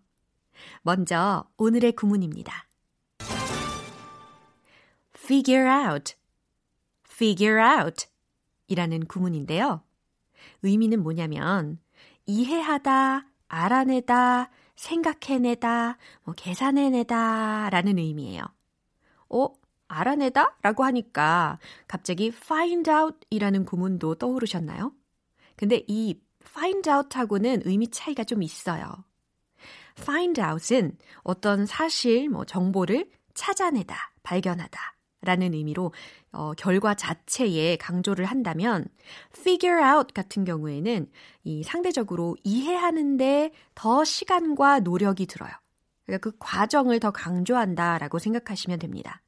먼저 0.81 1.49
오늘의 1.57 1.93
구문입니다. 1.93 2.67
figure 5.15 5.69
out, 5.69 6.15
figure 7.05 7.61
out 7.61 8.07
이라는 8.67 9.05
구문인데요. 9.05 9.83
의미는 10.63 11.03
뭐냐면 11.03 11.79
이해하다, 12.25 13.27
알아내다, 13.47 14.49
생각해내다, 14.75 15.97
뭐 16.23 16.33
계산해내다 16.35 17.69
라는 17.69 17.97
의미예요. 17.97 18.43
어? 19.29 19.47
알아내다? 19.89 20.57
라고 20.61 20.83
하니까 20.83 21.59
갑자기 21.87 22.27
find 22.27 22.89
out 22.89 23.17
이라는 23.29 23.65
구문도 23.65 24.15
떠오르셨나요? 24.15 24.93
근데 25.55 25.83
이 25.87 26.19
find 26.49 26.89
out 26.89 27.17
하고는 27.17 27.61
의미 27.65 27.89
차이가 27.89 28.23
좀 28.23 28.43
있어요. 28.43 29.03
find 29.99 30.41
out은 30.41 30.97
어떤 31.23 31.65
사실, 31.65 32.29
뭐 32.29 32.45
정보를 32.45 33.09
찾아내다, 33.33 34.13
발견하다 34.23 34.79
라는 35.21 35.53
의미로 35.53 35.93
어, 36.31 36.53
결과 36.53 36.93
자체에 36.93 37.77
강조를 37.77 38.25
한다면 38.25 38.85
figure 39.35 39.83
out 39.83 40.13
같은 40.13 40.45
경우에는 40.45 41.09
이 41.43 41.63
상대적으로 41.63 42.35
이해하는데 42.43 43.51
더 43.75 44.03
시간과 44.03 44.81
노력이 44.81 45.25
들어요. 45.25 45.51
그러니까 46.05 46.29
그 46.29 46.37
과정을 46.39 46.99
더 46.99 47.11
강조한다라고 47.11 48.19
생각하시면 48.19 48.79
됩니다. 48.79 49.21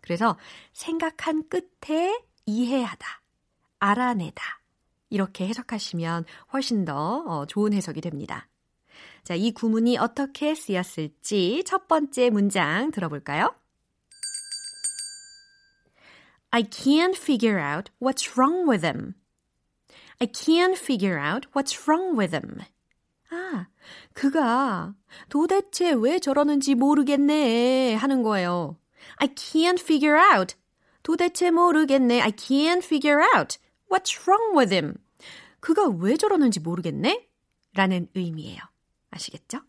그래서 0.00 0.36
생각한 0.72 1.48
끝에 1.48 2.22
이해하다, 2.46 3.06
알아내다 3.80 4.59
이렇게 5.10 5.46
해석하시면 5.46 6.24
훨씬 6.52 6.84
더 6.84 7.24
어, 7.26 7.46
좋은 7.46 7.72
해석이 7.72 8.00
됩니다. 8.00 8.48
자, 9.22 9.34
이 9.34 9.50
구문이 9.50 9.98
어떻게 9.98 10.54
쓰였을지 10.54 11.62
첫 11.66 11.86
번째 11.88 12.30
문장 12.30 12.90
들어볼까요? 12.90 13.54
I 16.52 16.64
can't 16.64 17.16
figure 17.16 17.60
out 17.60 17.92
what's 18.00 18.36
wrong 18.36 18.68
with 18.68 18.84
him. 18.84 19.14
I 20.18 20.26
can't 20.26 20.76
figure 20.76 21.18
out 21.18 21.48
what's 21.54 21.86
wrong 21.86 22.18
with 22.18 22.34
him. 22.34 22.58
아, 23.30 23.68
그가 24.12 24.94
도대체 25.28 25.92
왜 25.92 26.18
저러는지 26.18 26.74
모르겠네 26.74 27.94
하는 27.94 28.22
거예요. 28.22 28.76
I 29.16 29.28
can't 29.28 29.80
figure 29.80 30.18
out. 30.18 30.56
도대체 31.02 31.50
모르겠네. 31.50 32.20
I 32.20 32.32
can't 32.32 32.84
figure 32.84 33.22
out. 33.34 33.58
What's 33.90 34.26
wrong 34.26 34.56
with 34.56 34.72
him? 34.72 34.94
그가 35.60 35.88
왜 35.88 36.16
저러는지 36.16 36.60
모르겠네? 36.60 37.28
라는 37.74 38.08
의미예요. 38.14 38.60
아시겠죠? 39.10 39.60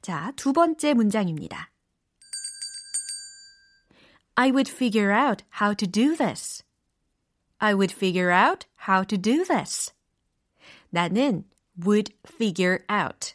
자, 0.00 0.32
두 0.36 0.52
번째 0.52 0.94
문장입니다. 0.94 1.70
I 4.36 4.50
would 4.50 4.70
figure 4.70 5.12
out 5.12 5.44
how 5.60 5.74
to 5.74 5.90
do 5.90 6.16
this. 6.16 6.62
I 7.58 7.74
would 7.74 7.92
figure 7.92 8.32
out 8.32 8.66
how 8.88 9.04
to 9.04 9.18
do 9.18 9.44
this. 9.44 9.92
나는 10.90 11.44
would 11.84 12.14
figure 12.24 12.84
out. 12.90 13.34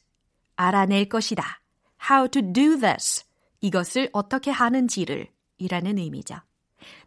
알아낼 0.56 1.10
것이다. 1.10 1.62
How 2.10 2.30
to 2.30 2.42
do 2.42 2.80
this. 2.80 3.26
이것을 3.60 4.10
어떻게 4.14 4.52
하는지를 4.52 5.28
이라는 5.58 5.98
의미죠. 5.98 6.40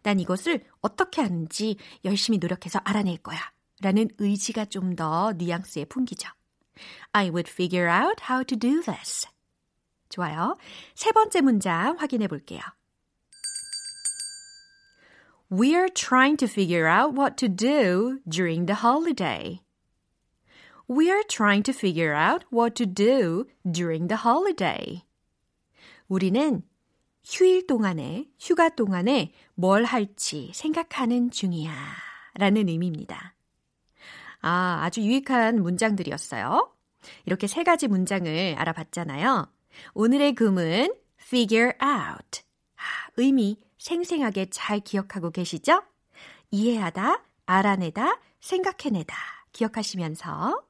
난 0.03 0.19
이것을 0.19 0.63
어떻게 0.81 1.21
하는지 1.21 1.77
열심히 2.05 2.37
노력해서 2.37 2.79
알아낼 2.83 3.17
거야. 3.17 3.39
라는 3.81 4.09
의지가 4.17 4.65
좀 4.65 4.95
더 4.95 5.33
뉘앙스에 5.37 5.85
풍기죠. 5.85 6.29
I 7.11 7.29
would 7.29 7.49
figure 7.49 7.89
out 7.89 8.23
how 8.29 8.43
to 8.43 8.57
do 8.57 8.81
this. 8.81 9.27
좋아요. 10.09 10.55
세 10.95 11.11
번째 11.11 11.41
문장 11.41 11.97
확인해 11.97 12.27
볼게요. 12.27 12.61
We're 15.49 15.89
trying 15.93 16.37
to 16.37 16.47
figure 16.47 16.87
out 16.87 17.15
what 17.17 17.37
to 17.37 17.47
do 17.47 18.19
during 18.27 18.65
the 18.65 18.79
holiday. 18.83 19.61
We're 20.89 21.23
trying 21.23 21.63
to 21.63 21.73
figure 21.73 22.13
out 22.13 22.45
what 22.51 22.75
to 22.75 22.85
do 22.85 23.45
during 23.69 24.07
the 24.07 24.21
holiday. 24.23 25.03
우리는 26.09 26.63
휴일 27.29 27.67
동안에, 27.67 28.25
휴가 28.39 28.69
동안에 28.69 29.33
뭘 29.53 29.83
할지 29.83 30.49
생각하는 30.53 31.29
중이야. 31.29 31.73
라는 32.35 32.69
의미입니다. 32.69 33.35
아, 34.39 34.79
아주 34.83 35.01
유익한 35.01 35.61
문장들이었어요. 35.61 36.71
이렇게 37.25 37.47
세 37.47 37.63
가지 37.63 37.89
문장을 37.89 38.55
알아봤잖아요. 38.57 39.51
오늘의 39.93 40.35
금은 40.35 40.93
figure 41.21 41.73
out. 41.83 42.43
아, 42.77 43.09
의미 43.17 43.59
생생하게 43.77 44.49
잘 44.49 44.79
기억하고 44.79 45.31
계시죠? 45.31 45.83
이해하다, 46.51 47.23
알아내다, 47.45 48.21
생각해내다 48.39 49.15
기억하시면서 49.51 50.63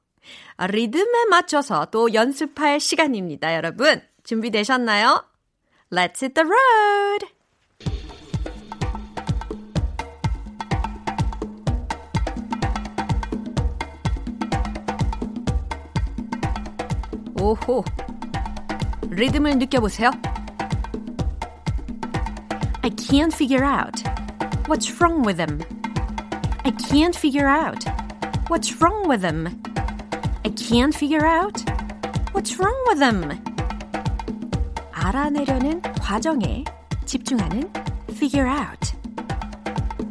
리듬에 0.72 1.26
맞춰서 1.26 1.86
또 1.91 2.15
연습할 2.15 2.80
시간입니다, 2.80 3.54
여러분. 3.54 4.02
준비되셨나요? 4.24 5.37
Let's 5.90 6.20
hit 6.20 6.35
the 6.35 6.44
road! 6.44 7.29
오호. 17.42 17.85
리듬을 19.11 19.59
느껴보세요. 19.59 20.12
I 22.85 22.90
can't 22.90 23.35
figure 23.35 23.64
out 23.64 24.03
what's 24.68 24.90
wrong 25.01 25.22
with 25.22 25.38
him. 25.38 25.61
I 26.64 26.70
can't 26.88 27.14
figure 27.14 27.48
out 27.48 27.85
what's 28.48 28.81
wrong 28.81 29.09
with 29.09 29.22
him. 29.22 29.48
I 30.44 30.51
can't 30.51 30.94
figure 30.94 31.27
out 31.27 31.62
what's 32.33 32.59
wrong 32.59 32.79
with 32.87 33.01
him. 33.01 33.38
알아내려는 35.07 35.81
과정에 36.01 36.64
집중하는 37.05 37.70
figure 38.11 38.48
out. 38.48 38.92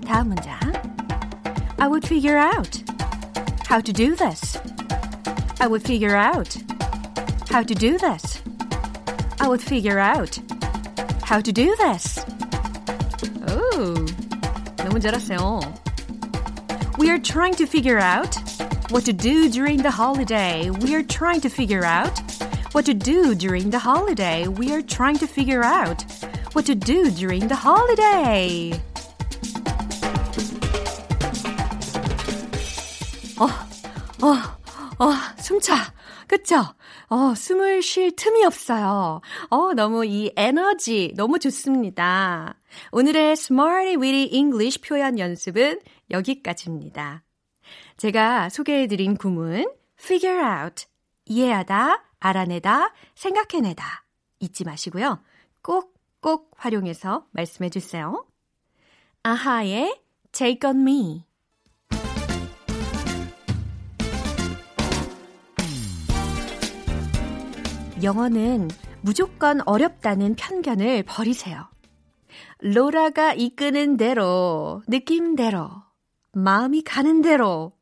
다음 0.06 0.30
문장. 0.30 0.60
I 1.80 1.88
would 1.88 2.06
figure 2.06 2.38
out 2.38 2.84
how 3.68 3.82
to 3.82 3.92
do 3.92 4.16
this. 4.16 4.58
I 5.60 5.68
would 5.68 5.84
figure 5.84 6.16
out 6.16 6.58
how 7.50 7.64
to 7.64 7.74
do 7.74 7.98
this. 7.98 8.42
I 9.40 9.48
would 9.48 9.62
figure 9.62 10.00
out 10.00 10.40
how 11.24 11.42
to 11.42 11.52
do 11.52 11.76
this. 11.78 12.24
오, 13.48 13.96
너무 14.78 15.00
잘했어요. 15.00 15.62
We 16.98 17.10
are 17.10 17.20
trying 17.20 17.56
to 17.56 17.66
figure 17.66 18.00
out 18.00 18.36
what 18.92 19.06
to 19.06 19.14
do 19.14 19.50
during 19.50 19.82
the 19.82 19.90
holiday. 19.90 20.70
We 20.70 20.94
are 20.94 21.04
trying 21.04 21.42
to 21.42 21.50
figure 21.50 21.84
out 21.86 22.12
what 22.77 22.85
to 22.85 22.93
do 22.93 23.35
during 23.35 23.71
the 23.71 23.79
holiday. 23.79 24.47
We 24.49 24.71
are 24.71 24.83
trying 24.83 25.17
to 25.21 25.27
figure 25.27 25.65
out 25.65 26.05
what 26.53 26.67
to 26.67 26.75
do 26.75 27.11
during 27.11 27.49
the 27.49 27.57
holiday. 27.57 28.79
어, 33.39 33.47
어, 34.21 35.03
어, 35.03 35.13
숨차. 35.39 35.75
그쵸? 36.27 36.57
어, 37.09 37.35
숨을 37.35 37.81
쉴 37.81 38.15
틈이 38.15 38.45
없어요. 38.45 39.23
어, 39.49 39.73
너무 39.73 40.05
이 40.05 40.31
에너지 40.37 41.15
너무 41.17 41.39
좋습니다. 41.39 42.59
오늘의 42.93 43.33
Smarty 43.33 43.97
Weedy 43.97 44.37
English 44.37 44.83
표현 44.83 45.19
연습은 45.19 45.81
여기까지입니다. 46.11 47.23
제가 47.97 48.51
소개해드린 48.51 49.17
구문 49.17 49.67
figure 49.99 50.45
out, 50.45 50.85
이해하다, 51.25 52.06
알아내다, 52.21 52.93
생각해내다 53.15 54.05
잊지 54.41 54.65
마시고요. 54.65 55.23
꼭꼭 55.63 56.53
활용해서 56.57 57.27
말씀해 57.33 57.71
주세요. 57.71 58.27
아하의 59.23 60.01
Take 60.33 60.69
on 60.69 60.81
Me 60.81 61.27
영어는 68.03 68.69
무조건 69.01 69.61
어렵다는 69.67 70.35
편견을 70.35 71.05
버리세요. 71.05 71.69
로라가 72.59 73.33
이끄는 73.33 73.97
대로, 73.97 74.83
느낌대로, 74.87 75.71
마음이 76.33 76.83
가는 76.83 77.23
대로. 77.23 77.73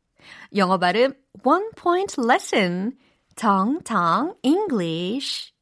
영어 0.55 0.79
발음 0.79 1.14
One 1.44 1.66
Point 1.77 2.16
Lesson 2.20 2.92
정정 3.37 4.37
English 4.42 5.53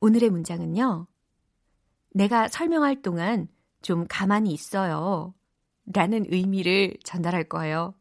오늘의 0.00 0.30
문장은요. 0.30 1.06
내가 2.10 2.48
설명할 2.48 3.02
동안 3.02 3.48
좀 3.82 4.06
가만히 4.08 4.52
있어요. 4.52 5.34
라는 5.86 6.24
의미를 6.28 6.96
전달할 7.04 7.44
거예요. 7.44 7.94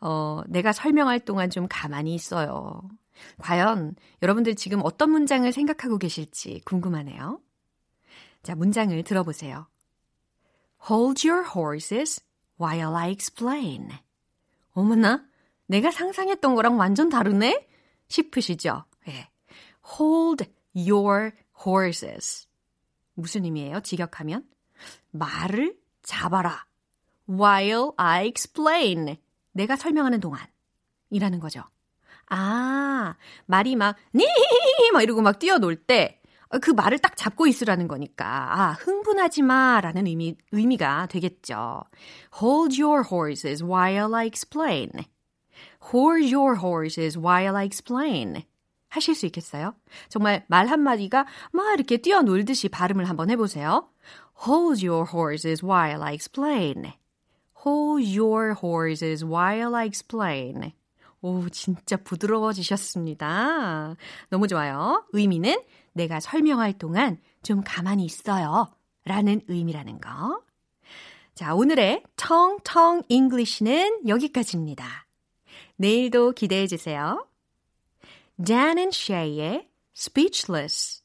어, 0.00 0.42
내가 0.48 0.72
설명할 0.72 1.20
동안 1.20 1.50
좀 1.50 1.66
가만히 1.68 2.14
있어요. 2.14 2.82
과연 3.38 3.94
여러분들 4.20 4.56
지금 4.56 4.80
어떤 4.82 5.10
문장을 5.10 5.50
생각하고 5.52 5.98
계실지 5.98 6.62
궁금하네요. 6.64 7.40
자, 8.42 8.54
문장을 8.56 9.00
들어보세요. 9.04 9.68
Hold 10.90 11.28
your 11.28 11.48
horses 11.54 12.20
while 12.60 12.96
I 12.96 13.12
explain. 13.12 13.90
어머나, 14.72 15.24
내가 15.66 15.92
상상했던 15.92 16.56
거랑 16.56 16.78
완전 16.78 17.08
다르네? 17.08 17.68
싶으시죠? 18.12 18.84
예. 19.08 19.28
Hold 19.98 20.44
your 20.74 21.32
horses. 21.66 22.46
무슨 23.14 23.44
의미예요? 23.44 23.80
직역하면? 23.80 24.44
말을 25.10 25.76
잡아라. 26.02 26.66
While 27.28 27.90
I 27.96 28.28
explain. 28.28 29.16
내가 29.52 29.76
설명하는 29.76 30.20
동안. 30.20 30.40
이라는 31.10 31.40
거죠. 31.40 31.62
아, 32.28 33.16
말이 33.46 33.76
막, 33.76 33.96
니! 34.14 34.26
막 34.92 35.02
이러고 35.02 35.20
막 35.20 35.38
뛰어놀 35.38 35.76
때, 35.76 36.20
그 36.60 36.70
말을 36.70 36.98
딱 36.98 37.16
잡고 37.16 37.46
있으라는 37.46 37.88
거니까, 37.88 38.26
아, 38.26 38.72
흥분하지 38.72 39.42
마 39.42 39.80
라는 39.80 40.06
의미, 40.06 40.36
의미가 40.50 41.06
되겠죠. 41.06 41.82
Hold 42.40 42.82
your 42.82 43.04
horses 43.10 43.62
while 43.62 44.14
I 44.14 44.26
explain. 44.26 44.90
Hold 45.90 46.34
your 46.34 46.58
horses 46.58 47.18
while 47.18 47.56
I 47.56 47.66
explain. 47.66 48.44
하실 48.88 49.14
수 49.14 49.26
있겠어요? 49.26 49.74
정말 50.08 50.44
말 50.48 50.66
한마디가 50.66 51.26
막 51.52 51.74
이렇게 51.74 51.96
뛰어놀듯이 51.96 52.68
발음을 52.68 53.08
한번 53.08 53.30
해보세요. 53.30 53.88
Hold 54.46 54.86
your 54.86 55.08
horses 55.10 55.64
while 55.64 56.02
I 56.02 56.14
explain. 56.14 56.92
Hold 57.64 58.18
your 58.18 58.54
horses 58.62 59.24
while 59.24 59.74
I 59.74 59.86
explain. 59.86 60.72
오, 61.22 61.48
진짜 61.48 61.96
부드러워지셨습니다. 61.96 63.96
너무 64.28 64.48
좋아요. 64.48 65.06
의미는 65.12 65.56
내가 65.92 66.20
설명할 66.20 66.74
동안 66.74 67.18
좀 67.42 67.62
가만히 67.64 68.04
있어요. 68.04 68.68
라는 69.04 69.40
의미라는 69.48 70.00
거. 70.00 70.42
자, 71.34 71.54
오늘의 71.54 72.02
텅텅 72.16 73.02
English는 73.08 74.08
여기까지입니다. 74.08 75.06
내일도 75.76 76.32
기대해 76.32 76.66
주세요. 76.66 77.26
Dan 78.44 78.78
and 78.78 78.96
Shay의 78.96 79.68
Speechless. 79.96 81.02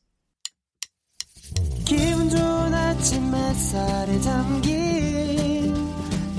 기분 1.85 2.29
좋은 2.29 2.73
아침 2.73 3.33
햇살에 3.33 4.19
담긴 4.19 5.73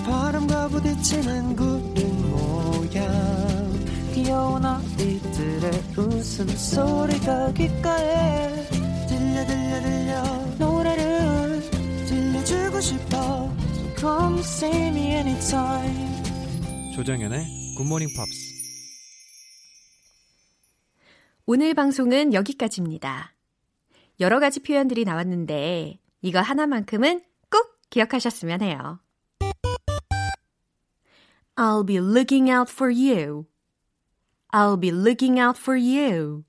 바람과 0.04 0.68
부딪히는 0.68 1.56
구름 1.56 2.30
모양 2.30 4.12
귀여운 4.14 4.64
아이들의 4.64 5.70
웃음소리가 5.96 7.52
귓가에 7.52 8.68
들려 9.08 9.46
들려 9.46 9.80
들려 9.82 10.22
노래를 10.58 11.70
들려주고 12.06 12.80
싶어 12.80 13.50
So 13.78 13.94
come 13.96 14.38
see 14.40 14.88
me 14.88 15.14
anytime 15.14 16.92
조정연의 16.94 17.57
굿모닝 17.78 18.08
팝스 18.16 18.54
오늘 21.46 21.74
방송은 21.74 22.34
여기까지입니다. 22.34 23.36
여러 24.18 24.40
가지 24.40 24.58
표현들이 24.58 25.04
나왔는데 25.04 26.00
이거 26.20 26.40
하나만큼은 26.40 27.22
꼭 27.48 27.78
기억하셨으면 27.88 28.62
해요. 28.62 28.98
I'll 31.54 31.86
be 31.86 31.98
looking 31.98 32.50
out 32.50 32.68
for 32.68 32.92
you. 32.92 33.46
I'll 34.52 34.80
be 34.80 34.90
looking 34.90 35.40
out 35.40 35.56
for 35.56 35.80
you. 35.80 36.42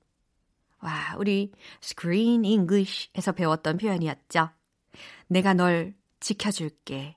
와, 0.80 1.14
우리 1.16 1.52
Screen 1.80 2.44
English에서 2.44 3.30
배웠던 3.30 3.76
표현이었죠. 3.76 4.50
내가 5.28 5.54
널 5.54 5.94
지켜줄게. 6.18 7.14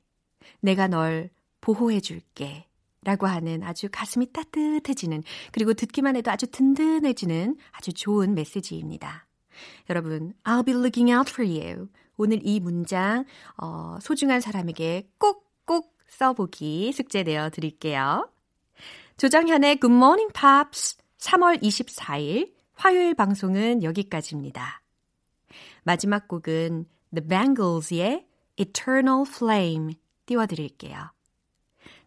내가 0.59 0.87
널 0.87 1.31
보호해줄게. 1.61 2.67
라고 3.03 3.27
하는 3.27 3.63
아주 3.63 3.89
가슴이 3.91 4.31
따뜻해지는 4.31 5.23
그리고 5.51 5.73
듣기만 5.73 6.15
해도 6.15 6.31
아주 6.31 6.47
든든해지는 6.47 7.57
아주 7.71 7.93
좋은 7.93 8.33
메시지입니다. 8.35 9.27
여러분, 9.89 10.33
I'll 10.43 10.65
be 10.65 10.73
looking 10.73 11.11
out 11.11 11.31
for 11.31 11.47
you. 11.47 11.89
오늘 12.17 12.39
이 12.43 12.59
문장 12.59 13.25
어, 13.57 13.97
소중한 14.01 14.41
사람에게 14.41 15.09
꼭꼭 15.17 15.97
써보기 16.07 16.91
숙제 16.93 17.23
내어 17.23 17.49
드릴게요. 17.49 18.29
조정현의 19.17 19.79
Good 19.79 19.93
Morning 19.93 20.33
Pops 20.33 20.97
3월 21.19 21.61
24일 21.61 22.53
화요일 22.73 23.13
방송은 23.13 23.83
여기까지입니다. 23.83 24.81
마지막 25.83 26.27
곡은 26.27 26.85
The 27.13 27.27
Bangles의 27.27 28.27
Eternal 28.57 29.23
Flame 29.27 29.95
띄워드릴게요. 30.25 31.11